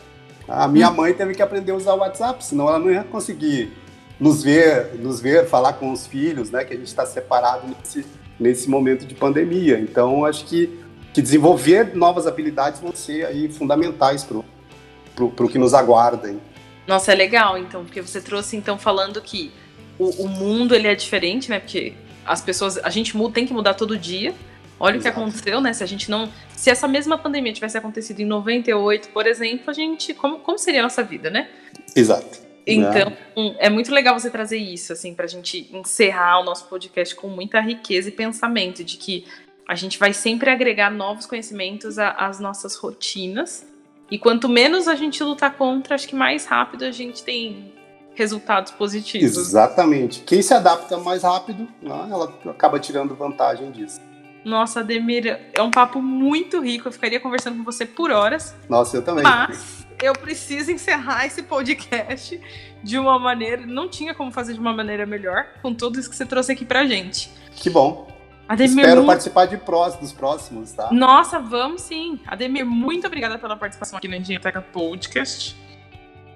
A 0.47 0.67
minha 0.67 0.89
hum. 0.89 0.95
mãe 0.95 1.13
teve 1.13 1.33
que 1.33 1.41
aprender 1.41 1.71
a 1.71 1.75
usar 1.75 1.93
o 1.93 1.99
WhatsApp, 1.99 2.43
senão 2.43 2.67
ela 2.67 2.79
não 2.79 2.91
ia 2.91 3.03
conseguir 3.03 3.71
nos 4.19 4.43
ver, 4.43 4.95
nos 4.99 5.21
ver, 5.21 5.47
falar 5.47 5.73
com 5.73 5.91
os 5.91 6.05
filhos, 6.05 6.51
né? 6.51 6.63
Que 6.63 6.73
a 6.73 6.77
gente 6.77 6.87
está 6.87 7.05
separado 7.05 7.67
nesse, 7.67 8.05
nesse 8.39 8.69
momento 8.69 9.05
de 9.05 9.15
pandemia. 9.15 9.79
Então, 9.79 10.25
acho 10.25 10.45
que, 10.45 10.79
que 11.13 11.21
desenvolver 11.21 11.95
novas 11.95 12.27
habilidades 12.27 12.81
vão 12.81 12.93
ser 12.93 13.25
aí 13.25 13.49
fundamentais 13.49 14.23
para 14.23 15.25
o 15.25 15.49
que 15.49 15.57
nos 15.57 15.73
aguarda. 15.73 16.29
Hein? 16.29 16.41
Nossa, 16.87 17.11
é 17.11 17.15
legal, 17.15 17.57
então, 17.57 17.83
porque 17.85 18.01
você 18.01 18.21
trouxe, 18.21 18.57
então, 18.57 18.77
falando 18.77 19.21
que 19.21 19.51
o, 19.97 20.23
o 20.23 20.27
mundo 20.27 20.75
ele 20.75 20.87
é 20.87 20.95
diferente, 20.95 21.49
né? 21.49 21.59
Porque 21.59 21.93
as 22.25 22.41
pessoas, 22.41 22.77
a 22.77 22.89
gente 22.89 23.15
muda, 23.15 23.35
tem 23.35 23.45
que 23.45 23.53
mudar 23.53 23.73
todo 23.73 23.97
dia. 23.97 24.33
Olha 24.79 24.97
Exato. 24.97 24.99
o 24.99 25.01
que 25.01 25.07
aconteceu, 25.07 25.61
né? 25.61 25.71
Se 25.71 25.83
a 25.83 25.87
gente 25.87 26.09
não. 26.09 26.29
Se 26.55 26.69
essa 26.69 26.87
mesma 26.87 27.17
pandemia 27.17 27.53
tivesse 27.53 27.77
acontecido 27.77 28.19
em 28.19 28.25
98, 28.25 29.09
por 29.09 29.27
exemplo, 29.27 29.69
a 29.69 29.73
gente. 29.73 30.13
Como, 30.13 30.39
como 30.39 30.57
seria 30.57 30.81
a 30.81 30.83
nossa 30.83 31.03
vida, 31.03 31.29
né? 31.29 31.47
Exato. 31.95 32.43
Então, 32.65 33.13
é. 33.59 33.67
é 33.67 33.69
muito 33.69 33.93
legal 33.93 34.17
você 34.17 34.29
trazer 34.29 34.57
isso, 34.57 34.93
assim, 34.93 35.13
pra 35.13 35.27
gente 35.27 35.69
encerrar 35.73 36.39
o 36.39 36.43
nosso 36.43 36.67
podcast 36.67 37.13
com 37.15 37.27
muita 37.27 37.59
riqueza 37.59 38.09
e 38.09 38.11
pensamento 38.11 38.83
de 38.83 38.97
que 38.97 39.25
A 39.67 39.75
gente 39.75 39.97
vai 39.97 40.13
sempre 40.13 40.49
agregar 40.49 40.91
novos 40.91 41.25
conhecimentos 41.25 41.97
às 41.97 42.39
nossas 42.39 42.75
rotinas. 42.75 43.65
E 44.13 44.19
quanto 44.19 44.47
menos 44.47 44.87
a 44.87 44.93
gente 44.93 45.23
lutar 45.23 45.57
contra, 45.57 45.95
acho 45.95 46.07
que 46.07 46.15
mais 46.15 46.45
rápido 46.45 46.85
a 46.85 46.91
gente 46.91 47.23
tem 47.23 47.73
resultados 48.13 48.71
positivos. 48.71 49.35
Exatamente. 49.35 50.19
Quem 50.19 50.39
se 50.39 50.53
adapta 50.53 50.99
mais 50.99 51.23
rápido, 51.23 51.67
né, 51.81 52.07
ela 52.11 52.31
acaba 52.47 52.79
tirando 52.79 53.15
vantagem 53.15 53.71
disso. 53.71 53.99
Nossa, 54.45 54.81
Ademir, 54.81 55.41
é 55.51 55.61
um 55.63 55.71
papo 55.71 55.99
muito 55.99 56.61
rico. 56.61 56.89
Eu 56.89 56.91
ficaria 56.91 57.19
conversando 57.19 57.57
com 57.57 57.63
você 57.63 57.87
por 57.87 58.11
horas. 58.11 58.53
Nossa, 58.69 58.97
eu 58.97 59.01
também. 59.01 59.23
Mas 59.23 59.83
eu 59.99 60.13
preciso 60.13 60.69
encerrar 60.69 61.25
esse 61.25 61.41
podcast 61.41 62.39
de 62.83 62.99
uma 62.99 63.17
maneira. 63.17 63.65
Não 63.65 63.89
tinha 63.89 64.13
como 64.13 64.31
fazer 64.31 64.53
de 64.53 64.59
uma 64.59 64.73
maneira 64.73 65.07
melhor, 65.07 65.47
com 65.59 65.73
tudo 65.73 65.99
isso 65.99 66.07
que 66.07 66.15
você 66.15 66.25
trouxe 66.25 66.51
aqui 66.51 66.65
pra 66.65 66.85
gente. 66.85 67.31
Que 67.55 67.67
bom. 67.67 68.12
Ademir, 68.47 68.79
Espero 68.79 68.95
muito... 68.97 69.07
participar 69.07 69.45
de 69.45 69.57
prós, 69.57 69.95
dos 69.95 70.11
próximos, 70.11 70.71
tá? 70.71 70.89
Nossa, 70.91 71.39
vamos 71.39 71.81
sim. 71.81 72.19
Ademir, 72.27 72.65
muito 72.65 73.07
obrigada 73.07 73.37
pela 73.37 73.55
participação 73.55 73.97
aqui 73.97 74.07
no 74.07 74.15
Engenhoteca 74.15 74.61
Podcast. 74.61 75.55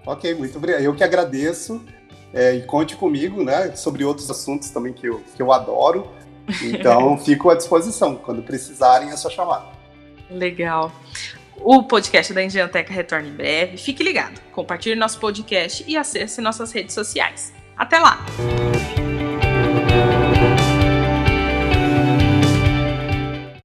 Ok, 0.06 0.34
muito 0.36 0.58
obrigado. 0.58 0.82
Eu 0.82 0.96
que 0.96 1.04
agradeço. 1.04 1.84
É, 2.34 2.54
e 2.56 2.62
conte 2.64 2.96
comigo, 2.96 3.44
né, 3.44 3.74
sobre 3.76 4.04
outros 4.04 4.30
assuntos 4.30 4.70
também 4.70 4.94
que 4.94 5.08
eu, 5.08 5.22
que 5.36 5.42
eu 5.42 5.52
adoro. 5.52 6.12
Então, 6.62 7.18
fico 7.20 7.50
à 7.50 7.56
disposição. 7.56 8.16
Quando 8.16 8.42
precisarem, 8.42 9.10
é 9.10 9.18
só 9.18 9.30
chamar. 9.30 9.72
Legal. 10.30 10.92
O 11.60 11.84
podcast 11.84 12.34
da 12.34 12.44
Engenhoteca 12.44 12.94
retorna 12.94 13.28
em 13.28 13.34
breve. 13.34 13.78
Fique 13.78 14.04
ligado, 14.04 14.40
compartilhe 14.52 14.96
nosso 14.96 15.20
podcast 15.20 15.84
e 15.88 15.98
acesse 15.98 16.40
nossas 16.42 16.72
redes 16.72 16.94
sociais. 16.94 17.54
Até 17.76 18.00
lá! 18.00 18.24